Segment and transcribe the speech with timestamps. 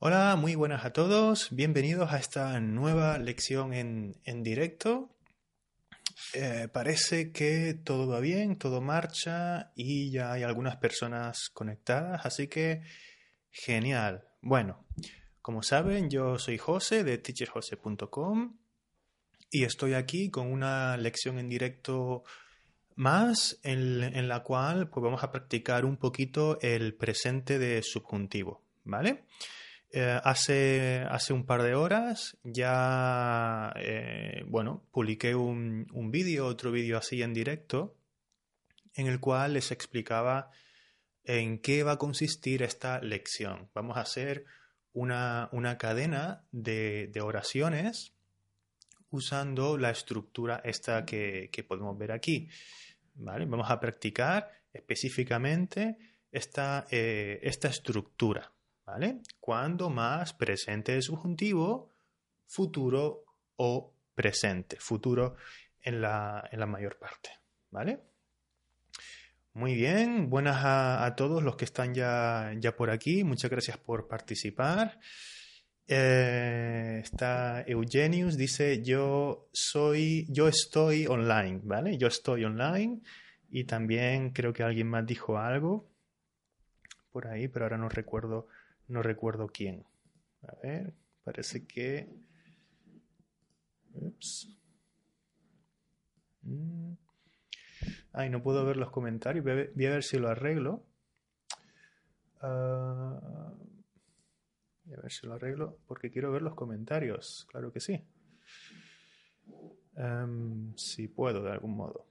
[0.00, 1.48] Hola, muy buenas a todos.
[1.50, 5.10] Bienvenidos a esta nueva lección en, en directo.
[6.34, 12.46] Eh, parece que todo va bien, todo marcha y ya hay algunas personas conectadas, así
[12.46, 12.82] que
[13.50, 14.22] genial.
[14.40, 14.86] Bueno,
[15.42, 18.56] como saben, yo soy José de teacherjose.com
[19.50, 22.22] y estoy aquí con una lección en directo
[22.94, 29.24] más en, la cual pues, vamos a practicar un poquito el presente de subjuntivo, ¿vale?
[29.90, 36.70] Eh, hace, hace un par de horas ya, eh, bueno, publiqué un, un vídeo, otro
[36.70, 37.96] vídeo así en directo,
[38.94, 40.50] en el cual les explicaba
[41.24, 43.70] en qué va a consistir esta lección.
[43.74, 44.44] Vamos a hacer
[44.92, 48.12] una, una cadena de, de, oraciones
[49.10, 52.48] usando la estructura esta que, que podemos ver aquí.
[53.14, 53.46] ¿vale?
[53.46, 55.96] Vamos a practicar específicamente
[56.30, 58.52] esta, eh, esta estructura.
[58.88, 59.20] ¿Vale?
[59.38, 61.90] Cuando más presente de subjuntivo,
[62.46, 63.24] futuro
[63.56, 65.36] o presente, futuro
[65.82, 67.28] en la, mayor parte,
[67.70, 68.00] ¿vale?
[69.52, 74.08] Muy bien, buenas a, todos los que están ya, ya por aquí, muchas gracias por
[74.08, 74.98] participar.
[75.86, 81.98] Eh, está Eugenius, dice yo soy, yo estoy online, ¿vale?
[81.98, 83.02] Yo estoy online
[83.50, 85.90] y también creo que alguien más dijo algo
[87.10, 88.48] por ahí, pero ahora no recuerdo
[88.88, 89.86] no recuerdo quién.
[90.42, 90.94] A ver,
[91.24, 92.08] parece que...
[93.94, 94.48] Ups.
[96.42, 96.94] Mm.
[98.12, 99.44] Ay, no puedo ver los comentarios.
[99.44, 100.84] Voy a ver, si lo arreglo.
[102.40, 103.18] Uh,
[104.84, 107.46] voy a ver si lo arreglo porque quiero ver los comentarios.
[107.50, 108.04] Claro que sí.
[109.94, 112.06] Um, si puedo, de algún modo.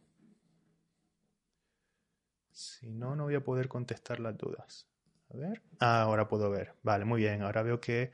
[2.52, 4.88] Si no, no voy a poder contestar las dudas.
[5.80, 6.74] Ah, ahora puedo ver.
[6.84, 7.42] Vale, muy bien.
[7.42, 8.12] Ahora veo que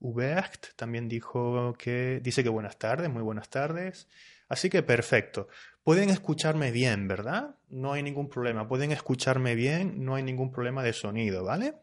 [0.00, 2.20] Ubecht también dijo que.
[2.22, 4.08] Dice que buenas tardes, muy buenas tardes.
[4.48, 5.48] Así que perfecto.
[5.82, 7.56] Pueden escucharme bien, ¿verdad?
[7.68, 8.68] No hay ningún problema.
[8.68, 11.74] Pueden escucharme bien, no hay ningún problema de sonido, ¿vale?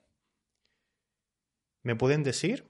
[1.83, 2.69] ¿Me pueden decir?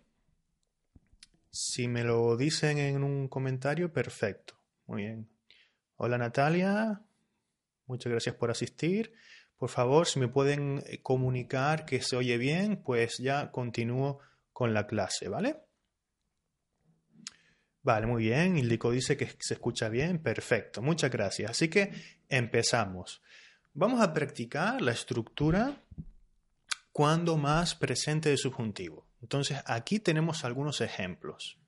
[1.50, 4.56] Si me lo dicen en un comentario, perfecto.
[4.88, 5.30] Muy bien.
[5.98, 7.02] Hola Natalia,
[7.86, 9.14] muchas gracias por asistir.
[9.62, 14.18] Por favor, si me pueden eh, comunicar que se oye bien, pues ya continúo
[14.52, 15.58] con la clase, ¿vale?
[17.84, 18.58] Vale, muy bien.
[18.58, 20.18] Ildico dice que se escucha bien.
[20.18, 20.82] Perfecto.
[20.82, 21.52] Muchas gracias.
[21.52, 21.92] Así que
[22.28, 23.22] empezamos.
[23.76, 25.78] Vamos a practicar la estructura
[26.92, 29.06] cuando más presente de subjuntivo.
[29.22, 31.60] Entonces, aquí tenemos algunos ejemplos.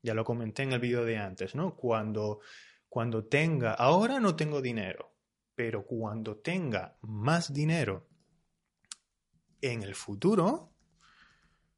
[0.00, 1.76] Ya lo comenté en el vídeo de antes, ¿no?
[1.76, 2.40] Cuando,
[2.88, 5.15] cuando tenga, ahora no tengo dinero
[5.56, 8.06] pero cuando tenga más dinero
[9.60, 10.70] en el futuro,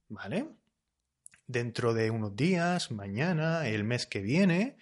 [0.09, 0.49] ¿vale?
[1.47, 4.77] Dentro de unos días, mañana, el mes que viene,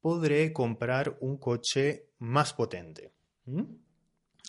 [0.00, 3.14] podré comprar un coche más potente.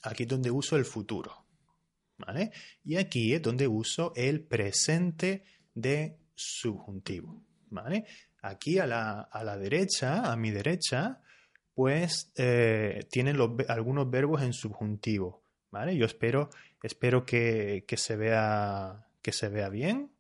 [0.01, 1.45] Aquí es donde uso el futuro.
[2.17, 2.51] ¿Vale?
[2.83, 5.43] Y aquí es donde uso el presente
[5.73, 7.43] de subjuntivo.
[7.69, 8.05] ¿Vale?
[8.41, 11.22] Aquí a la, a la derecha, a mi derecha,
[11.73, 15.43] pues eh, tienen algunos verbos en subjuntivo.
[15.73, 15.97] ¿vale?
[15.97, 16.51] Yo espero,
[16.83, 20.11] espero que, que, se, vea, que se vea bien.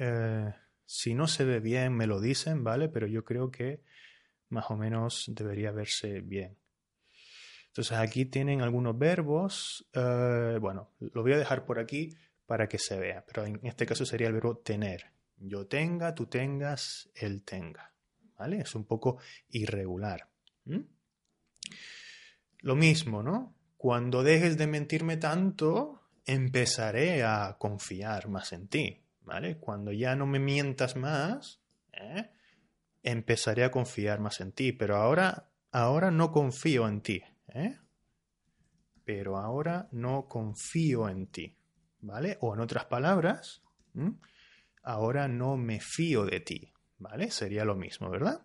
[0.00, 0.52] Eh,
[0.84, 2.88] si no se ve bien, me lo dicen, ¿vale?
[2.88, 3.80] Pero yo creo que
[4.48, 6.56] más o menos debería verse bien.
[7.68, 9.88] Entonces aquí tienen algunos verbos.
[9.92, 13.86] Eh, bueno, lo voy a dejar por aquí para que se vea, pero en este
[13.86, 15.12] caso sería el verbo tener.
[15.36, 17.87] Yo tenga, tú tengas, él tenga.
[18.38, 18.60] ¿Vale?
[18.60, 19.18] Es un poco
[19.50, 20.28] irregular.
[22.60, 23.54] Lo mismo, ¿no?
[23.76, 29.58] Cuando dejes de mentirme tanto, empezaré a confiar más en ti, ¿vale?
[29.58, 31.60] Cuando ya no me mientas más,
[31.92, 32.30] ¿eh?
[33.02, 37.78] empezaré a confiar más en ti, pero ahora, ahora no confío en ti, ¿eh?
[39.04, 41.56] Pero ahora no confío en ti,
[42.00, 42.36] ¿vale?
[42.40, 43.62] O en otras palabras,
[44.82, 47.30] ahora no me fío de ti, ¿Vale?
[47.30, 48.42] Sería lo mismo, ¿verdad?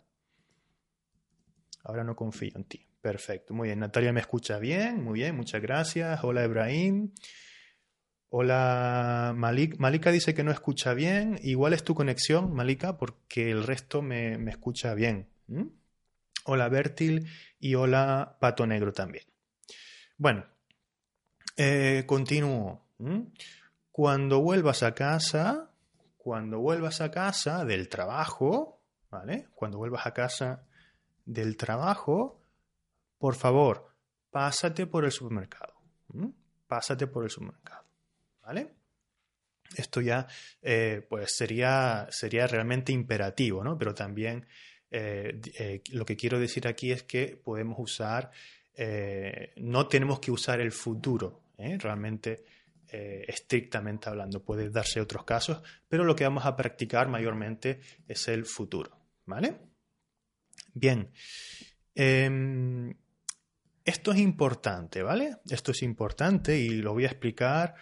[1.84, 2.86] Ahora no confío en ti.
[3.02, 3.54] Perfecto.
[3.54, 3.80] Muy bien.
[3.80, 5.04] Natalia me escucha bien.
[5.04, 5.36] Muy bien.
[5.36, 6.24] Muchas gracias.
[6.24, 7.12] Hola, Ibrahim.
[8.30, 9.78] Hola, Malik.
[9.78, 11.40] Malika dice que no escucha bien.
[11.44, 15.28] Igual es tu conexión, Malika, porque el resto me, me escucha bien.
[16.46, 17.28] Hola, Bertil.
[17.60, 19.26] Y hola, Pato Negro también.
[20.18, 20.46] Bueno,
[21.58, 22.88] eh, continúo.
[23.92, 25.73] Cuando vuelvas a casa,
[26.24, 28.80] cuando vuelvas a casa del trabajo,
[29.12, 29.50] ¿vale?
[29.54, 30.64] Cuando vuelvas a casa
[31.26, 32.42] del trabajo,
[33.18, 33.90] por favor,
[34.32, 35.74] pásate por el supermercado.
[36.66, 37.84] Pásate por el supermercado,
[38.42, 38.74] ¿vale?
[39.76, 40.28] esto ya
[40.62, 43.78] eh, pues sería, sería realmente imperativo, ¿no?
[43.78, 44.46] Pero también
[44.92, 48.32] eh, eh, lo que quiero decir aquí es que podemos usar,
[49.58, 52.46] no tenemos que usar el futuro, realmente
[53.28, 58.46] estrictamente hablando, puede darse otros casos, pero lo que vamos a practicar mayormente es el
[58.46, 59.58] futuro, ¿vale?
[60.74, 61.12] Bien.
[61.96, 62.94] Em,
[63.86, 65.38] esto es importante, ¿vale?
[65.50, 67.76] Esto es importante y lo voy a explicar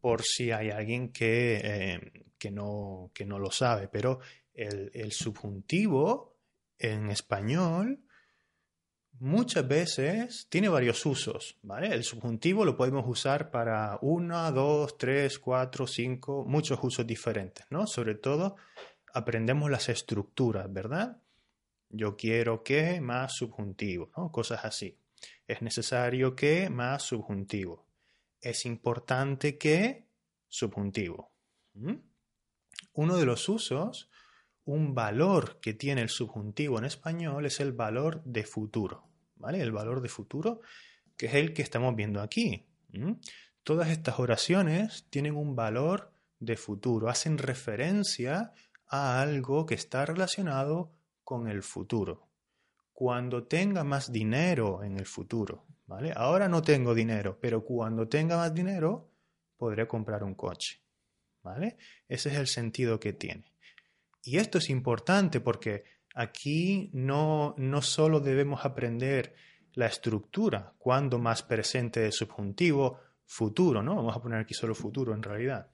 [0.00, 4.20] por si hay alguien que, eh, no, no, lo sabe, pero
[4.54, 6.38] el, subjuntivo
[6.78, 8.00] en español
[9.20, 11.94] muchas veces tiene varios usos, ¿vale?
[11.94, 17.86] El subjuntivo lo podemos usar para una, dos, tres, cuatro, cinco, muchos usos diferentes, ¿no?
[17.86, 18.56] Sobre todo
[19.14, 21.18] aprendemos las estructuras, ¿verdad?
[21.88, 24.32] Yo quiero que más subjuntivo, ¿no?
[24.32, 24.96] Cosas así.
[25.46, 27.90] Es necesario que más subjuntivo
[28.40, 30.06] es importante que
[30.48, 31.30] subjuntivo.
[31.74, 31.96] ¿Mm?
[32.94, 34.10] Uno de los usos,
[34.64, 39.09] un valor que tiene el subjuntivo en español es el valor de futuro.
[39.40, 39.60] ¿Vale?
[39.60, 40.60] El valor de futuro,
[41.16, 42.66] que es el que estamos viendo aquí.
[43.64, 48.52] Todas estas oraciones tienen un valor de futuro, hacen referencia
[48.86, 50.92] a algo que está relacionado
[51.24, 52.28] con el futuro.
[52.92, 55.64] Cuando tenga más dinero en el futuro,
[56.14, 59.10] Ahora no tengo dinero, pero cuando tenga más dinero
[59.56, 60.80] podré comprar un coche,
[61.42, 61.76] ¿vale?
[62.08, 63.52] Ese es el sentido que tiene.
[64.22, 65.84] Y esto es importante porque
[66.14, 69.34] aquí no, no solo debemos aprender
[69.74, 73.94] la estructura, cuando más presente de subjuntivo, futuro, ¿no?
[73.94, 75.70] Vamos a poner aquí solo futuro en realidad.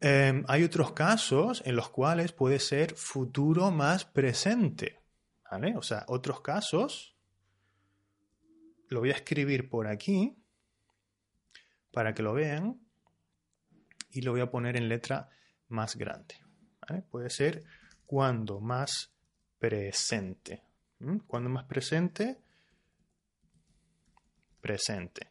[0.00, 5.00] Em, hay otros casos en los cuales puede ser futuro más presente,
[5.50, 5.76] ¿vale?
[5.76, 7.16] O sea, otros casos
[8.88, 10.36] lo voy a escribir por aquí
[11.92, 12.80] para que lo vean
[14.10, 15.28] y lo voy a poner en letra
[15.68, 16.34] más grande.
[17.10, 17.62] Puede ser
[18.10, 19.12] cuando más
[19.60, 20.64] presente.
[20.98, 21.18] ¿Mm?
[21.28, 22.38] Cuando más presente,
[24.60, 25.28] presente.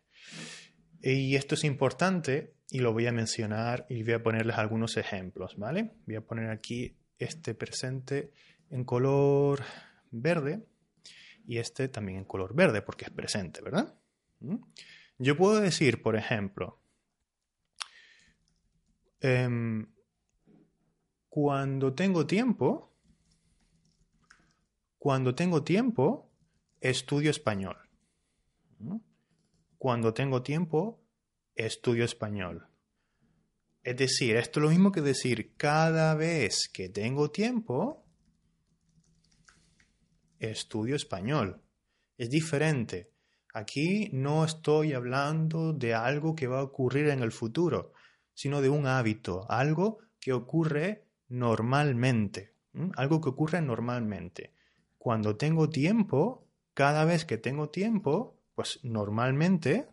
[1.02, 5.58] Y esto es importante y lo voy a mencionar y voy a ponerles algunos ejemplos,
[5.58, 5.92] ¿vale?
[6.06, 8.32] Voy a poner aquí este presente
[8.70, 9.62] en color
[10.12, 10.66] verde
[11.46, 13.94] y este también en color verde porque es presente, ¿verdad?
[14.40, 14.56] ¿Mm?
[15.18, 16.80] Yo puedo decir, por ejemplo,
[19.20, 19.86] em,
[21.42, 22.94] cuando tengo tiempo,
[24.98, 26.30] cuando tengo tiempo,
[26.82, 27.78] estudio español.
[29.78, 31.02] Cuando tengo tiempo,
[31.56, 32.68] estudio español.
[33.84, 38.06] Es decir, esto es lo mismo que decir cada vez que tengo tiempo,
[40.40, 41.64] estudio español.
[42.18, 43.14] Es diferente.
[43.54, 47.94] Aquí no estoy hablando de algo que va a ocurrir en el futuro,
[48.34, 52.54] sino de un hábito, algo que ocurre normalmente,
[52.96, 54.54] algo que ocurre normalmente.
[54.98, 59.88] Cuando tengo tiempo, cada vez que tengo tiempo, pues normalmente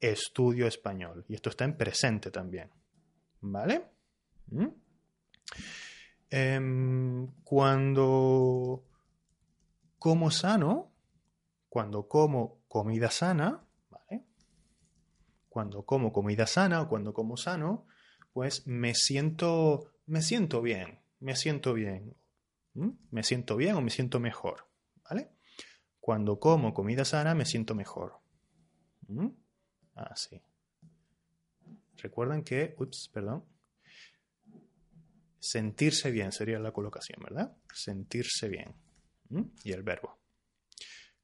[0.00, 1.24] estudio español.
[1.28, 2.70] Y esto está en presente también.
[3.40, 3.90] ¿Vale?
[6.30, 8.84] Em, cuando
[9.98, 10.92] como sano,
[11.68, 14.24] cuando como comida sana, ¿vale?
[15.48, 17.86] Cuando como comida sana o cuando como sano,
[18.32, 22.16] pues me siento, me siento bien, me siento bien,
[23.10, 24.66] me siento bien o me siento mejor,
[25.08, 25.30] ¿vale?
[26.00, 28.18] Cuando como comida sana, me siento mejor.
[29.94, 30.42] Así.
[31.96, 33.44] Recuerden que, ups, perdón.
[35.38, 37.56] Sentirse bien sería la colocación, ¿verdad?
[37.72, 38.74] Sentirse bien
[39.62, 40.18] y el verbo.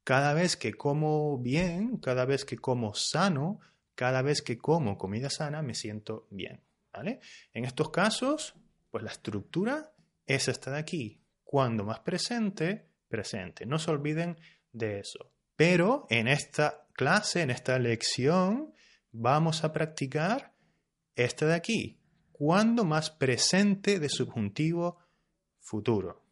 [0.04, 3.58] Cada vez que como bien, cada vez que como sano,
[3.96, 6.62] cada vez que como comida sana, me siento bien.
[6.92, 7.20] ¿vale?
[7.52, 8.54] En estos casos,
[8.96, 9.92] pues la estructura
[10.24, 11.20] es esta de aquí.
[11.44, 13.66] Cuando más presente, presente.
[13.66, 14.38] No se olviden
[14.72, 15.34] de eso.
[15.54, 18.72] Pero en esta clase, en esta lección,
[19.12, 20.54] vamos a practicar
[21.14, 22.00] esta de aquí.
[22.32, 24.96] Cuando más presente de subjuntivo
[25.60, 26.24] futuro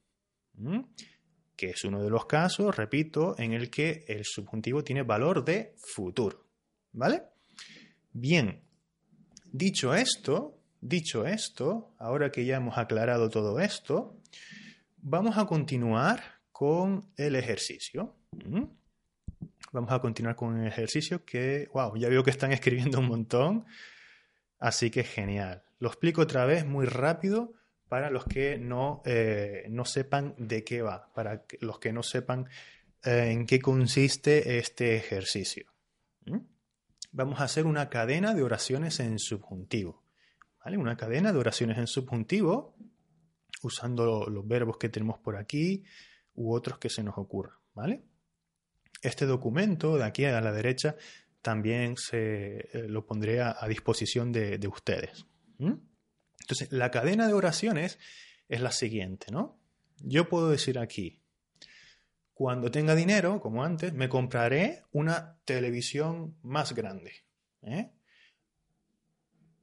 [1.55, 5.75] que es uno de los casos, repito, en el que el subjuntivo tiene valor de
[5.77, 6.47] futuro.
[6.93, 7.25] ¿Vale?
[8.11, 8.63] Bien,
[9.53, 10.54] dicho esto,
[10.85, 14.21] dicho esto, ahora que ya hemos aclarado todo esto,
[14.99, 16.23] vamos a continuar
[16.53, 18.15] con el ejercicio.
[18.33, 18.65] ¿Mm?
[19.73, 23.65] Vamos a continuar con el ejercicio que, wow, ya veo que están escribiendo un montón,
[24.59, 25.65] así que genial.
[25.79, 27.55] Lo explico otra vez muy rápido
[27.89, 32.49] para los que no, eh, no sepan de qué va, para los que no sepan
[33.05, 35.67] eh, en qué consiste este ejercicio.
[36.27, 36.39] ¿Mm?
[37.15, 40.04] vamos a hacer una cadena de oraciones en subjuntivo.
[40.67, 42.75] Una cadena de oraciones en subjuntivo
[43.63, 45.85] usando los verbos que tenemos por aquí
[46.35, 47.57] u otros que se nos ocurran.
[47.75, 48.03] ¿Vale?
[49.03, 50.97] Este documento de aquí a la derecha
[51.43, 55.27] también se eh, lo pondré a, disposición de, ustedes.
[55.59, 57.99] Entonces, la cadena de oraciones
[58.49, 59.59] es la siguiente, ¿no?
[59.99, 61.23] Yo puedo decir aquí,
[62.33, 67.13] cuando tenga dinero, como antes, me compraré una televisión más grande.
[67.63, 67.91] ¿eh?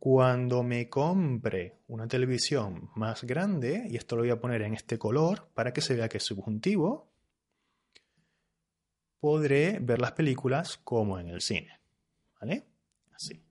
[0.04, 4.98] Cuando me compre una televisión más grande, y esto lo voy a poner en este
[4.98, 7.14] color para que se vea que es subjuntivo,
[9.20, 11.82] podré ver las películas como en el cine.
[12.40, 12.66] ¿Vale?
[13.14, 13.46] Así.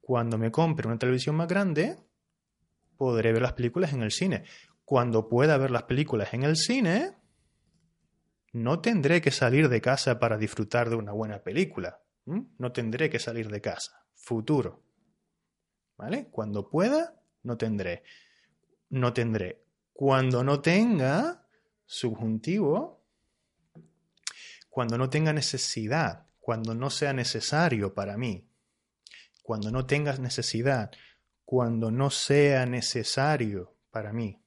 [0.00, 1.98] Cuando me compre una televisión más grande,
[2.96, 4.44] podré ver las películas en el cine.
[4.86, 7.18] Cuando pueda ver las películas en el cine,
[8.54, 12.00] no tendré que salir de casa para disfrutar de una buena película.
[12.24, 14.06] No tendré que salir de casa.
[14.14, 14.91] Futuro.
[15.96, 16.28] ¿Vale?
[16.30, 18.02] Cuando pueda, no tendré.
[18.90, 19.62] No tendré.
[19.92, 21.46] Cuando no tenga
[21.86, 23.00] subjuntivo,
[24.68, 28.48] cuando no tenga necesidad, cuando no sea necesario para mí,
[29.42, 30.90] cuando no tengas necesidad,
[31.44, 34.40] cuando no sea necesario para mí,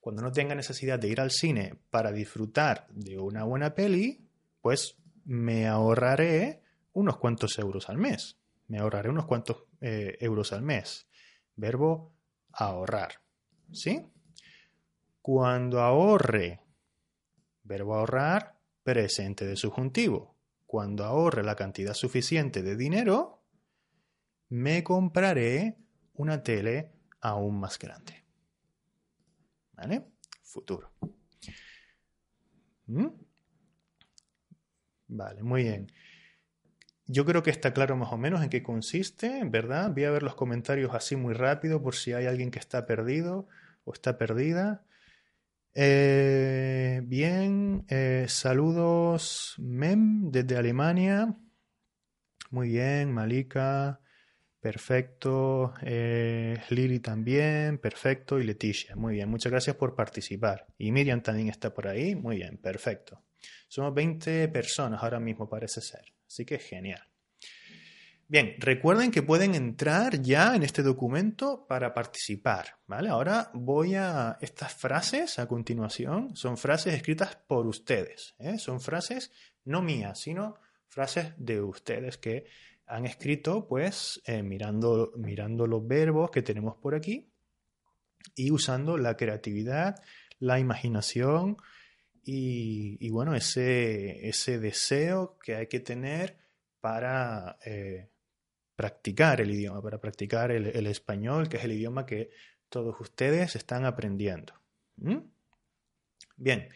[0.00, 4.26] cuando no tenga necesidad de ir al cine para disfrutar de una buena peli,
[4.62, 8.38] pues me ahorraré unos cuantos euros al mes.
[8.68, 11.08] Me ahorraré unos cuantos eh, euros al mes.
[11.54, 12.14] Verbo
[12.52, 13.20] ahorrar.
[13.72, 14.06] ¿Sí?
[15.20, 16.60] Cuando ahorre,
[17.64, 20.36] verbo ahorrar, presente de subjuntivo.
[20.66, 23.42] Cuando ahorre la cantidad suficiente de dinero,
[24.48, 25.76] me compraré
[26.14, 28.24] una tele aún más grande.
[29.72, 30.06] ¿Vale?
[30.42, 30.92] Futuro.
[32.86, 33.08] ¿Mm?
[35.08, 35.92] Vale, muy bien.
[37.08, 39.92] Yo creo que está claro más o menos en qué consiste, ¿verdad?
[39.92, 43.46] Voy a ver los comentarios así muy rápido por si hay alguien que está perdido
[43.84, 44.84] o está perdida.
[45.72, 51.36] Eh, bien, eh, saludos Mem desde Alemania.
[52.50, 54.00] Muy bien, Malika,
[54.60, 55.74] perfecto.
[55.82, 58.40] Eh, Lili también, perfecto.
[58.40, 60.66] Y Leticia, muy bien, muchas gracias por participar.
[60.76, 63.22] Y Miriam también está por ahí, muy bien, perfecto.
[63.68, 66.15] Somos 20 personas ahora mismo, parece ser.
[66.26, 67.06] Así que genial.
[68.28, 73.08] Bien, recuerden que pueden entrar ya en este documento para participar, ¿vale?
[73.08, 78.58] Ahora voy a estas frases a continuación, son frases escritas por ustedes, ¿eh?
[78.58, 79.30] son frases
[79.64, 80.56] no mías, sino
[80.88, 82.46] frases de ustedes que
[82.86, 87.30] han escrito, pues, eh, mirando, mirando los verbos que tenemos por aquí
[88.34, 90.02] y usando la creatividad,
[90.40, 91.58] la imaginación
[92.28, 96.36] y, bueno, ese, ese deseo que hay que tener
[96.80, 98.10] para eh,
[98.74, 102.30] practicar el idioma, para practicar el, español, que es el idioma que
[102.68, 104.54] todos ustedes están aprendiendo.
[106.36, 106.68] Bien,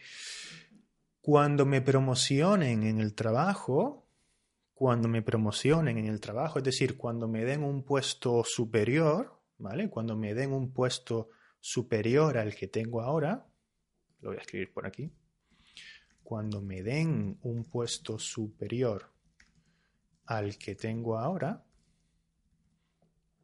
[1.19, 4.07] cuando me promocionen en el trabajo,
[4.73, 9.89] cuando me promocionen en el trabajo, es decir, cuando me den un puesto superior, ¿vale?
[9.89, 11.29] Cuando me den un puesto
[11.59, 13.45] superior al que tengo ahora,
[14.21, 15.11] lo voy a escribir por aquí,
[16.31, 19.11] cuando me den un puesto superior
[20.27, 21.61] al que tengo ahora,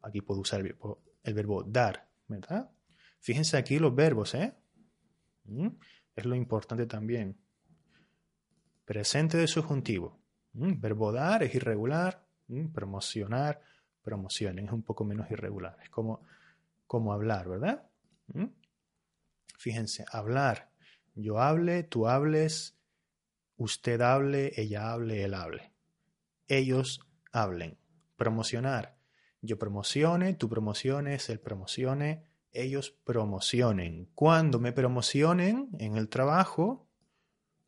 [0.00, 2.70] Aquí puedo usar el verbo, dar, ¿verdad?
[3.20, 4.54] Fíjense aquí los verbos, ¿eh?
[5.44, 5.68] ¿Mm?
[6.16, 7.36] Es lo importante también.
[8.86, 10.18] Presente de subjuntivo.
[10.54, 10.80] ¿Mm?
[10.80, 12.26] Verbo dar es irregular.
[12.46, 12.68] ¿Mm?
[12.68, 13.60] Promocionar,
[14.02, 15.76] promocionen es un poco menos irregular.
[15.82, 16.22] Es como,
[16.86, 17.86] como hablar, ¿verdad?
[19.58, 20.70] Fíjense, hablar.
[21.14, 22.77] Yo hable, tú hables,
[23.58, 25.72] usted hable, ella hable, él hable.
[26.46, 27.00] Ellos
[27.30, 27.76] hablen.
[28.16, 28.98] Promocionar
[29.40, 34.08] yo promocione, tú promociones, él promocione, ellos promocionen.
[34.14, 36.86] Cuando me promocionen en el trabajo,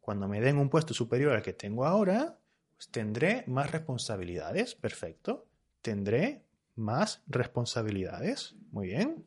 [0.01, 2.39] cuando me den un puesto superior al que tengo ahora,
[2.77, 4.75] pues tendré más responsabilidades.
[4.75, 5.47] Perfecto.
[5.83, 6.45] Tendré
[6.75, 8.57] más responsabilidades.
[8.73, 9.25] Muy bien.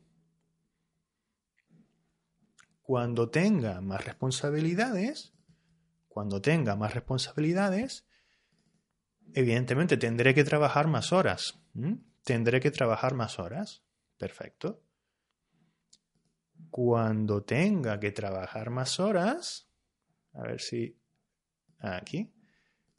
[2.82, 5.32] Cuando tenga más responsabilidades,
[6.14, 8.06] cuando tenga más responsabilidades,
[9.32, 11.58] evidentemente tendré que trabajar más horas.
[12.22, 13.82] ¿Tendré que trabajar más horas?
[14.16, 14.80] Perfecto.
[16.70, 19.68] Cuando tenga que trabajar más horas,
[20.34, 20.96] a ver si
[21.80, 22.32] aquí,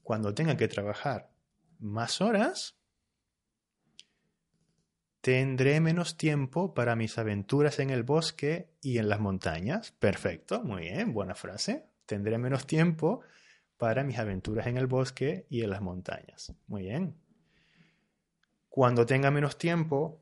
[0.03, 1.31] cuando tenga que trabajar
[1.79, 2.75] más horas,
[5.21, 9.93] tendré menos tiempo para mis aventuras en el bosque y en las montañas.
[9.93, 11.94] Perfecto, muy bien, buena frase.
[12.05, 13.21] Tendré menos tiempo
[13.77, 16.53] para mis aventuras en el bosque y en las montañas.
[16.67, 17.15] Muy bien.
[18.69, 20.21] Cuando tenga menos tiempo,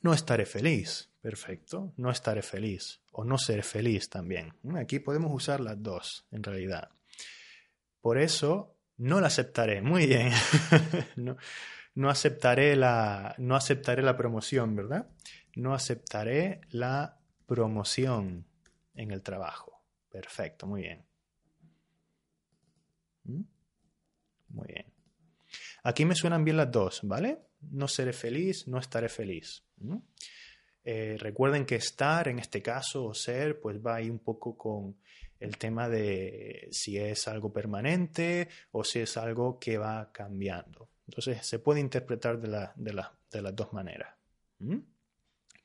[0.00, 1.10] no estaré feliz.
[1.20, 1.94] Perfecto.
[1.96, 3.00] No estaré feliz.
[3.12, 4.52] O no seré feliz también.
[4.76, 6.90] Aquí podemos usar las dos, en realidad.
[8.00, 9.80] Por eso, no la aceptaré.
[9.80, 10.30] Muy bien.
[11.94, 15.08] no, aceptaré la, no aceptaré la promoción, ¿verdad?
[15.56, 18.46] No aceptaré la promoción
[18.94, 19.73] en el trabajo.
[20.14, 21.04] Perfecto, muy bien.
[23.24, 23.42] ¿Mm?
[24.50, 24.86] Muy bien.
[25.82, 27.40] Aquí me suenan bien las dos, ¿vale?
[27.72, 29.64] No seré feliz, no estaré feliz.
[29.78, 29.96] ¿Mm?
[30.84, 34.98] Eh, recuerden que estar, en este caso, o ser, pues va ahí un poco con
[35.40, 40.90] el tema de si es algo permanente o si es algo que va cambiando.
[41.08, 44.14] Entonces, se puede interpretar de, las dos maneras.
[44.60, 44.78] ¿Mm?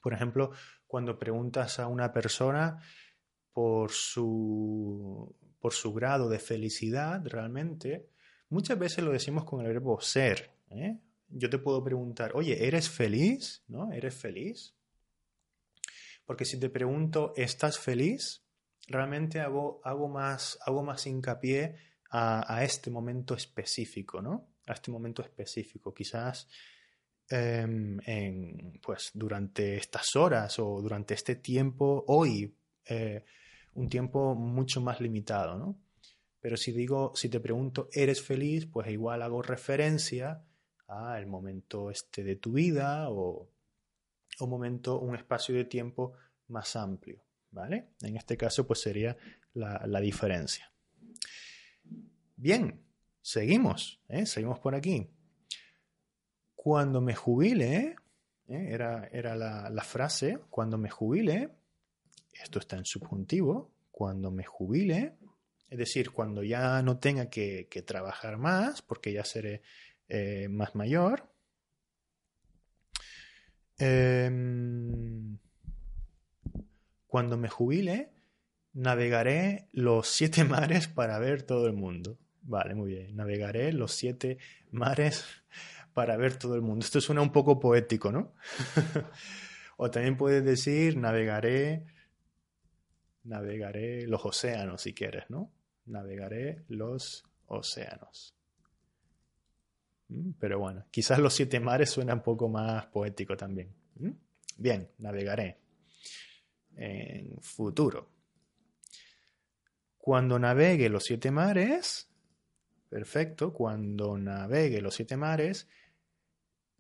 [0.01, 0.50] Por ejemplo,
[0.88, 2.82] cuando preguntas a una persona
[3.60, 8.08] por su, por su grado de felicidad realmente,
[8.48, 10.50] muchas veces lo decimos con el verbo ser.
[10.70, 10.98] ¿eh?
[11.28, 13.62] Yo te puedo preguntar, oye, ¿eres feliz?
[13.68, 13.92] ¿No?
[13.92, 14.74] ¿Eres feliz?
[16.25, 18.46] Porque si te pregunto, ¿estás feliz?
[18.88, 21.75] Realmente hago, hago, más, hago más hincapié
[22.12, 24.54] a, este momento específico, ¿no?
[24.68, 25.94] A este momento específico.
[25.94, 26.48] Quizás
[27.30, 33.25] em, en, pues, durante estas horas o durante este tiempo, hoy, eh,
[33.74, 35.80] un tiempo mucho más limitado, ¿no?
[36.42, 38.66] Pero si digo, si te pregunto, ¿eres feliz?
[38.66, 40.44] Pues igual hago referencia
[40.88, 43.50] al momento este de tu vida o
[44.40, 46.14] un momento, un espacio de tiempo
[46.48, 47.22] más amplio,
[47.52, 47.90] ¿vale?
[48.02, 49.18] En este caso, pues sería
[49.54, 50.72] la, diferencia.
[52.36, 52.82] Bien,
[53.22, 54.26] seguimos, ¿eh?
[54.26, 55.10] seguimos por aquí.
[56.56, 57.96] Cuando me jubile, ¿eh?
[58.48, 61.59] era, era la, la, frase, cuando me jubile,
[62.41, 65.17] esto está en subjuntivo, cuando me jubile,
[65.69, 69.62] es decir, cuando ya no tenga que, trabajar más, porque ya seré
[70.08, 71.29] eh, más mayor.
[73.77, 75.38] Em,
[77.08, 78.12] cuando me jubile,
[78.73, 82.17] navegaré los siete mares para ver todo el mundo.
[82.41, 83.15] Vale, muy bien.
[83.15, 84.39] Navegaré los siete
[84.71, 85.25] mares
[85.93, 86.84] para ver todo el mundo.
[86.84, 88.34] Esto suena un poco poético, ¿no?
[89.78, 91.86] o también puedes decir, navegaré
[93.30, 95.52] navegaré los océanos si quieres, ¿no?
[95.86, 98.36] Navegaré los océanos.
[100.10, 103.74] Mm, pero bueno, quizás los siete mares suena un poco más poético también.
[103.96, 104.12] Mm,
[104.58, 105.60] bien, navegaré.
[106.76, 108.10] En futuro.
[109.98, 112.10] Cuando navegue los siete mares,
[112.89, 115.68] perfecto, cuando navegue los siete mares,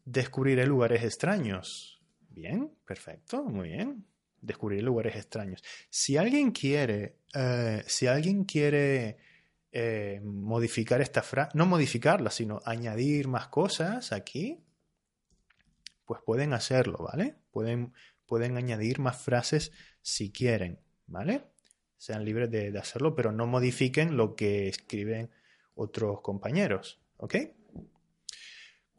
[0.03, 2.01] descubriré lugares extraños.
[2.29, 4.09] Bien, perfecto, muy bien
[4.41, 5.63] descubrir lugares extraños.
[5.89, 9.17] Si alguien quiere, eh, si alguien quiere
[9.71, 14.59] eh, modificar esta frase, no modificarla, sino añadir más cosas aquí,
[16.05, 17.35] pues pueden hacerlo, ¿vale?
[17.51, 17.93] Pueden,
[18.25, 19.71] pueden añadir más frases
[20.01, 21.43] si quieren, ¿vale?
[21.97, 25.29] Sean libres de, de hacerlo, pero no modifiquen lo que escriben
[25.75, 27.35] otros compañeros, ¿ok?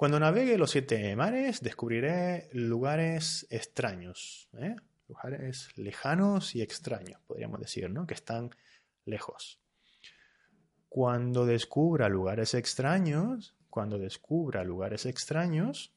[0.01, 4.49] Cuando navegue los siete mares, descubriré lugares extraños.
[4.55, 4.75] ¿eh?
[5.11, 8.07] Lugares lejanos y extraños, podríamos decir, ¿no?
[8.07, 8.51] Que están
[9.05, 9.61] lejos.
[10.89, 15.93] Cuando descubra lugares extraños, cuando descubra lugares extraños,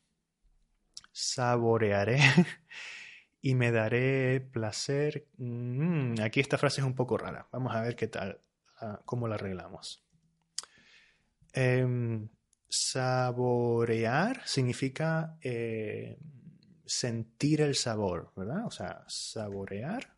[1.12, 2.20] saborearé
[3.42, 5.28] y me daré placer.
[5.38, 7.48] Mm, aquí esta frase es un poco rara.
[7.52, 8.40] Vamos a ver qué tal,
[8.80, 10.04] ah, cómo la arreglamos.
[11.54, 12.30] Em,
[12.68, 16.18] saborear significa eh,
[16.86, 18.66] sentir el sabor, ¿verdad?
[18.66, 20.14] O sea, saborear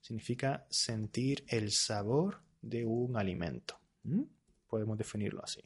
[0.00, 3.78] significa sentir el sabor de un alimento.
[4.68, 5.62] Podemos definirlo así.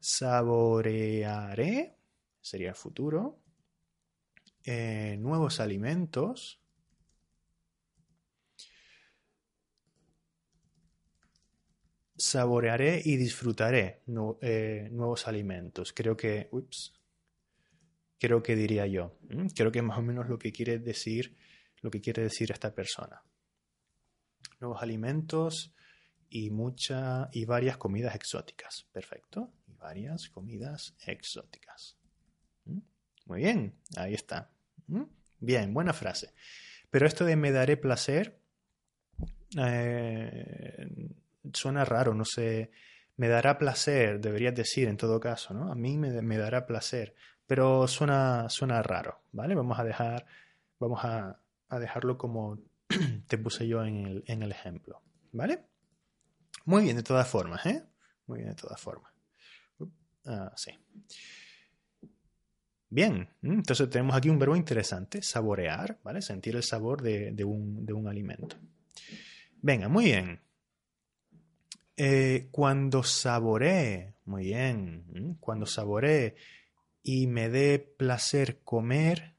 [0.00, 1.96] Saborearé,
[2.40, 3.38] sería el futuro,
[4.64, 6.61] eh, nuevos alimentos.
[12.22, 14.04] Saborearé y disfrutaré
[14.42, 15.92] eh, nuevos alimentos.
[15.92, 16.48] Creo que,
[18.16, 19.18] creo que diría yo.
[19.56, 21.36] Creo que es más o menos lo que quiere decir,
[21.80, 23.24] lo que quiere decir esta persona.
[24.60, 25.74] Nuevos alimentos
[26.28, 28.86] y mucha y varias comidas exóticas.
[28.92, 29.52] Perfecto.
[29.66, 31.98] Y varias comidas exóticas.
[33.26, 34.52] Muy bien, ahí está.
[35.40, 36.32] Bien, buena frase.
[36.88, 38.40] Pero esto de me daré placer
[39.58, 40.86] eh,
[41.52, 42.70] suena raro, no sé.
[43.16, 45.70] Me dará placer, deberías decir en todo caso, ¿no?
[45.70, 47.14] A mí me, dará placer
[47.46, 49.54] pero suena, suena raro, ¿vale?
[49.54, 50.24] Vamos a dejar,
[50.78, 51.38] vamos a,
[51.78, 52.58] dejarlo como,
[53.28, 55.02] te puse yo en el, ejemplo.
[55.32, 55.66] ¿Vale?
[56.64, 57.84] Muy bien, de todas formas, ¿eh?
[58.26, 59.12] Muy bien, de todas formas.
[60.24, 60.70] Ah, sí.
[62.88, 66.22] Bien, entonces tenemos aquí un verbo interesante, saborear, ¿vale?
[66.22, 68.56] Sentir el sabor de, un, alimento.
[69.60, 70.40] Venga, muy bien.
[72.04, 76.34] Eh, cuando saboree, muy bien, cuando saboree
[77.00, 79.36] y me dé placer comer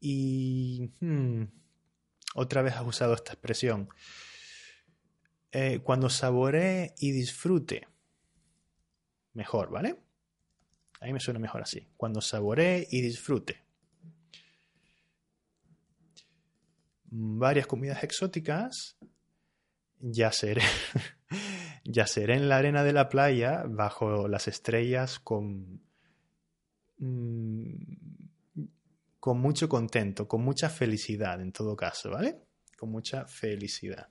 [0.00, 0.92] y...
[1.00, 1.44] Hmm,
[2.36, 3.90] otra vez has usado esta expresión.
[5.52, 7.86] Eh, cuando saboree y disfrute.
[9.34, 9.98] Mejor, ¿vale?
[11.02, 11.86] A mí me suena mejor así.
[11.98, 13.62] Cuando saboree y disfrute.
[17.10, 18.96] Varias comidas exóticas.
[19.98, 20.62] Ya seré.
[21.84, 25.80] ya seré en la arena de la playa bajo las estrellas con.
[26.98, 27.74] Mm,
[29.20, 32.40] con mucho contento, con mucha felicidad en todo caso, ¿vale?
[32.78, 34.08] Con mucha felicidad.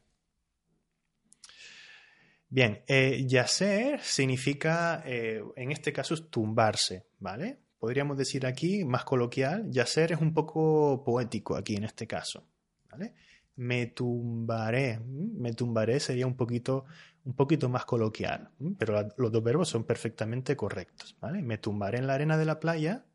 [2.47, 7.59] Bien, eh, yacer significa, eh, en este caso, tumbarse, ¿vale?
[7.77, 12.47] Podríamos decir aquí, más coloquial, yacer es un poco poético aquí en este caso,
[12.89, 13.13] ¿vale?
[13.55, 16.85] Me tumbaré, me tumbaré sería un poquito,
[17.25, 21.41] un poquito más coloquial, pero los dos verbos son perfectamente correctos, ¿vale?
[21.41, 23.05] Me tumbaré en la arena de la playa,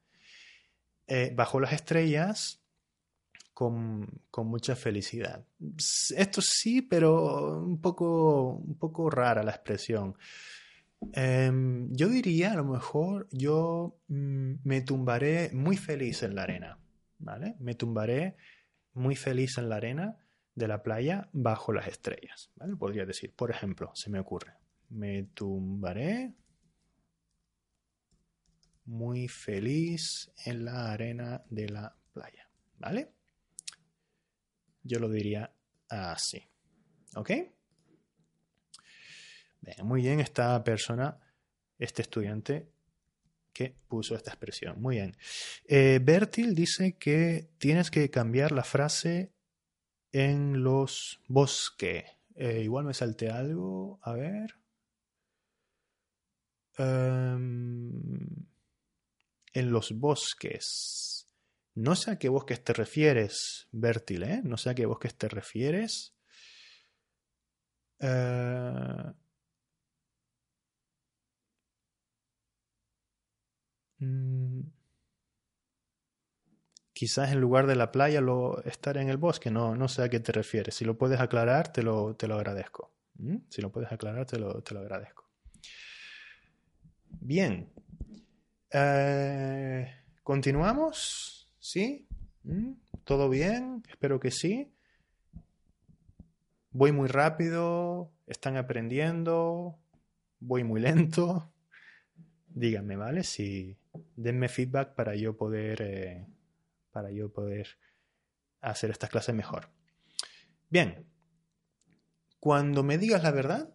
[1.07, 2.65] eh, bajo las estrellas,
[3.55, 5.45] con, mucha felicidad.
[6.17, 10.17] Esto sí, pero un poco, un poco rara la expresión.
[11.13, 16.79] Em, yo diría, a lo mejor, yo mm, me tumbaré muy feliz en la arena,
[17.19, 17.57] ¿vale?
[17.61, 18.37] Me tumbaré
[18.93, 20.24] muy feliz en la arena
[20.55, 22.77] de la playa bajo las estrellas, ¿vale?
[22.77, 24.55] Podría decir, por ejemplo, se me ocurre,
[24.91, 26.35] me tumbaré
[28.87, 33.13] muy feliz en la arena de la playa, ¿vale?
[34.83, 35.53] Yo lo diría
[35.89, 36.43] así.
[37.17, 37.31] ¿Ok?
[39.83, 41.19] muy bien esta persona,
[41.79, 42.69] este estudiante
[43.51, 44.81] que puso esta expresión.
[44.83, 45.17] Muy bien.
[45.65, 49.34] Eh, Bertil dice que tienes que cambiar la frase
[50.15, 52.05] en los bosques.
[52.37, 53.99] Eh, igual me salte algo.
[54.03, 54.55] A ver.
[56.79, 57.91] Em,
[59.55, 61.27] en los bosques.
[61.75, 64.41] No sé a qué bosques te refieres, Bertil, ¿eh?
[64.45, 66.15] No sé a qué bosques te refieres.
[68.01, 69.15] Eh,
[74.01, 74.61] mm,
[76.95, 80.09] quizás en lugar de la playa lo, estar en el bosque, no, no sé a
[80.09, 80.75] qué te refieres.
[80.75, 82.95] Si lo puedes aclarar, te lo, te lo agradezco.
[83.17, 83.37] ¿Mm?
[83.51, 85.29] Si lo puedes aclarar, te lo, te lo agradezco.
[87.21, 87.69] Bien.
[88.71, 91.51] Eh, Continuamos.
[91.59, 92.09] ¿Sí?
[92.45, 92.73] ¿Mm?
[93.05, 93.83] ¿Todo bien?
[93.91, 94.73] Espero que sí.
[96.71, 99.79] Voy muy rápido, están aprendiendo,
[100.41, 101.53] voy muy lento.
[102.49, 103.23] Díganme, ¿vale?
[103.23, 103.77] Si
[104.17, 106.27] denme feedback para yo poder eh,
[106.95, 107.67] para yo poder
[108.61, 109.69] hacer estas clases mejor.
[110.71, 111.07] Bien.
[112.39, 113.75] Cuando me digas la verdad,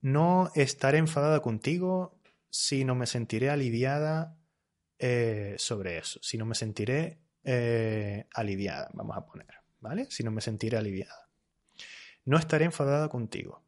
[0.00, 2.18] no estaré enfadada contigo,
[2.50, 4.36] sino me sentiré aliviada
[4.98, 10.06] eh, sobre eso, si no me sentiré eh, aliviada, vamos a poner, ¿vale?
[10.10, 11.28] Si no me sentiré aliviada.
[12.24, 13.62] No estaré enfadada contigo,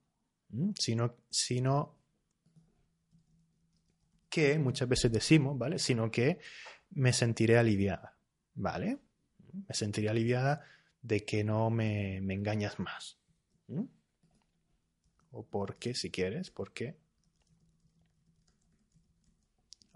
[0.79, 1.98] sino, sino
[4.31, 5.79] que, muchas veces decimos, ¿vale?
[5.79, 6.40] Sino que
[6.94, 8.16] me sentiré aliviada,
[8.54, 8.98] ¿vale?
[9.52, 10.64] Me sentiré aliviada
[11.02, 13.18] de que no me, me engañas más.
[15.30, 16.96] O porque, si quieres, porque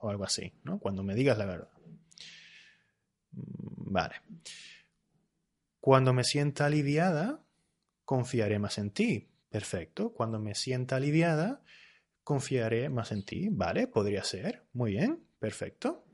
[0.00, 0.78] o algo así, ¿no?
[0.78, 1.70] Cuando me digas la verdad.
[3.32, 4.16] Mm, vale.
[5.80, 7.44] Cuando me sienta aliviada,
[8.04, 9.28] confiaré más en ti.
[9.48, 10.12] Perfecto.
[10.12, 11.62] Cuando me sienta aliviada,
[12.22, 13.48] confiaré más en ti.
[13.50, 14.66] Vale, podría ser.
[14.72, 15.24] Muy bien.
[15.38, 16.04] Perfecto.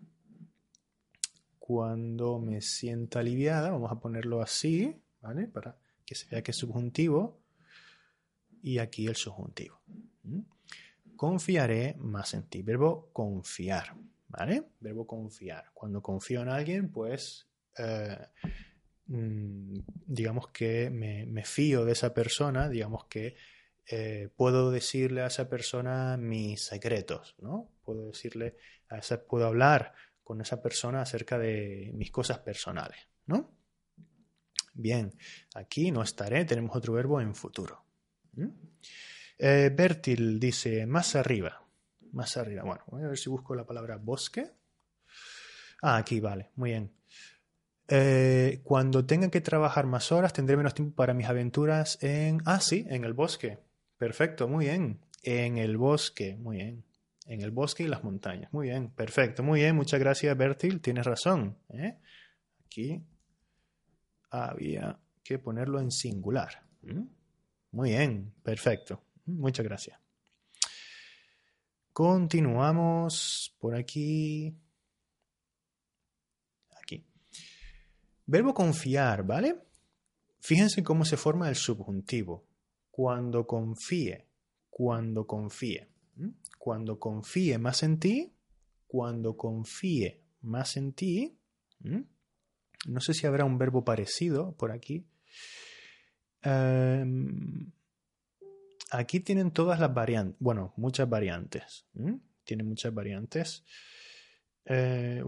[1.66, 5.48] Cuando me sienta aliviada, vamos a ponerlo así, ¿vale?
[5.48, 7.40] Para que se vea que es subjuntivo.
[8.62, 9.80] Y aquí el subjuntivo.
[11.16, 12.60] Confiaré más en ti.
[12.60, 13.94] Verbo confiar,
[14.28, 14.72] ¿vale?
[14.78, 15.70] Verbo confiar.
[15.72, 17.48] Cuando confío en alguien, pues
[17.78, 18.18] eh,
[19.06, 23.36] mm, digamos que me, fío de esa persona, digamos que
[23.86, 27.70] eh, puedo decirle a esa persona mis secretos, ¿no?
[27.82, 28.58] Puedo decirle,
[28.90, 29.94] a esa, puedo hablar
[30.24, 33.52] con esa persona acerca de mis cosas personales, ¿no?
[34.72, 35.14] Bien,
[35.54, 37.84] aquí no estaré, tenemos otro verbo en futuro.
[39.38, 41.62] Eh, Bertil dice más arriba.
[42.12, 42.62] Más arriba.
[42.64, 44.50] Bueno, voy a ver si busco la palabra bosque.
[45.82, 46.50] Ah, aquí, vale.
[46.56, 46.92] Muy bien.
[47.86, 52.40] Eh, cuando tenga que trabajar más horas, tendré menos tiempo para mis aventuras en...
[52.46, 53.58] Ah, sí, en el bosque.
[53.98, 55.00] Perfecto, muy bien.
[55.22, 56.84] En el bosque, muy bien.
[57.26, 58.52] En el bosque y las montañas.
[58.52, 59.42] Muy bien, perfecto.
[59.42, 60.80] Muy bien, muchas gracias, Bertil.
[60.80, 61.56] Tienes razón.
[61.70, 61.98] ¿eh?
[62.66, 63.02] Aquí
[64.30, 66.62] había que ponerlo en singular.
[67.70, 69.02] Muy bien, perfecto.
[69.26, 69.98] Muchas gracias.
[71.92, 74.54] Continuamos por aquí.
[76.82, 77.06] Aquí.
[78.26, 79.56] Verbo confiar, ¿vale?
[80.40, 82.44] Fíjense cómo se forma el subjuntivo.
[82.90, 84.26] Cuando confíe,
[84.68, 85.93] cuando confíe.
[86.58, 88.34] Cuando confíe más en ti,
[88.86, 91.36] cuando confíe más en ti.
[92.86, 95.06] No sé si habrá un verbo parecido por aquí.
[96.42, 97.72] Em,
[98.90, 101.86] aquí tienen todas las variantes, bueno, muchas variantes.
[102.44, 103.64] Tienen muchas variantes.
[104.66, 105.24] Eh,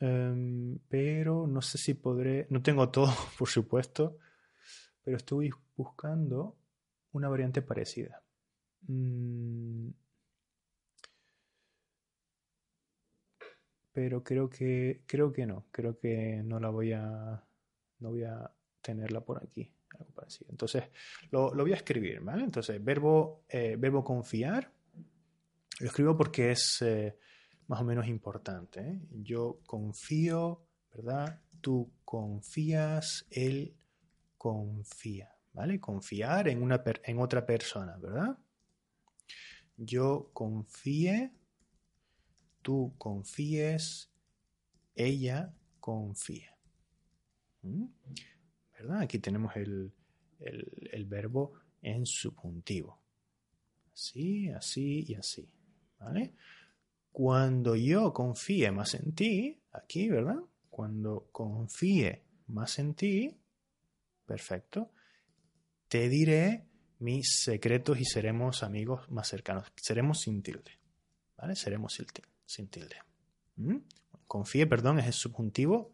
[0.00, 4.18] em, pero no sé si podré, no tengo todo, por supuesto,
[5.02, 6.56] pero estoy buscando
[7.12, 8.22] una variante parecida.
[8.86, 9.90] Mm.
[13.94, 17.42] Pero creo que creo que no, creo que no la voy a
[18.00, 18.50] no voy a
[18.82, 20.50] tenerla por aquí algo parecido.
[20.50, 20.84] Entonces,
[21.30, 22.42] lo, voy a escribir, ¿vale?
[22.42, 24.70] Entonces, verbo, eh, verbo confiar,
[25.80, 27.16] lo escribo porque es eh,
[27.68, 28.80] más o menos importante.
[28.80, 29.00] ¿eh?
[29.10, 31.40] Yo confío, ¿verdad?
[31.60, 33.76] Tú confías, él
[34.36, 35.80] confía, ¿vale?
[35.80, 38.36] Confiar en, una en otra persona, ¿verdad?
[39.76, 41.32] Yo confíe,
[42.64, 44.10] tú confíes,
[44.96, 46.56] ella confía.
[47.62, 47.84] ¿Mm?
[49.00, 49.92] Aquí tenemos el,
[51.06, 52.98] verbo en subjuntivo.
[53.92, 55.48] Así, así y así.
[56.00, 56.34] ¿Vale?
[57.12, 60.40] Cuando yo confíe más en ti, aquí, ¿verdad?
[60.70, 63.36] Cuando confíe más en ti,
[64.26, 64.90] perfecto,
[65.88, 66.66] te diré
[66.98, 69.70] mis secretos y seremos amigos más cercanos.
[69.76, 70.80] Seremos sin tilde.
[71.36, 71.54] ¿Vale?
[71.54, 72.33] Seremos sin tilde.
[73.56, 73.78] ¿Mm?
[74.26, 75.92] Confíe, perdón, es el subjuntivo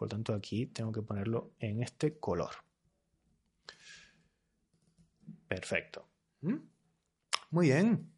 [0.00, 2.52] por tanto, aquí tengo que ponerlo en este color.
[5.46, 6.08] Perfecto.
[6.40, 6.56] ¿Mm?
[7.50, 8.10] Muy bien.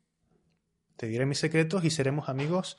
[0.97, 2.79] Te diré mis secretos y seremos amigos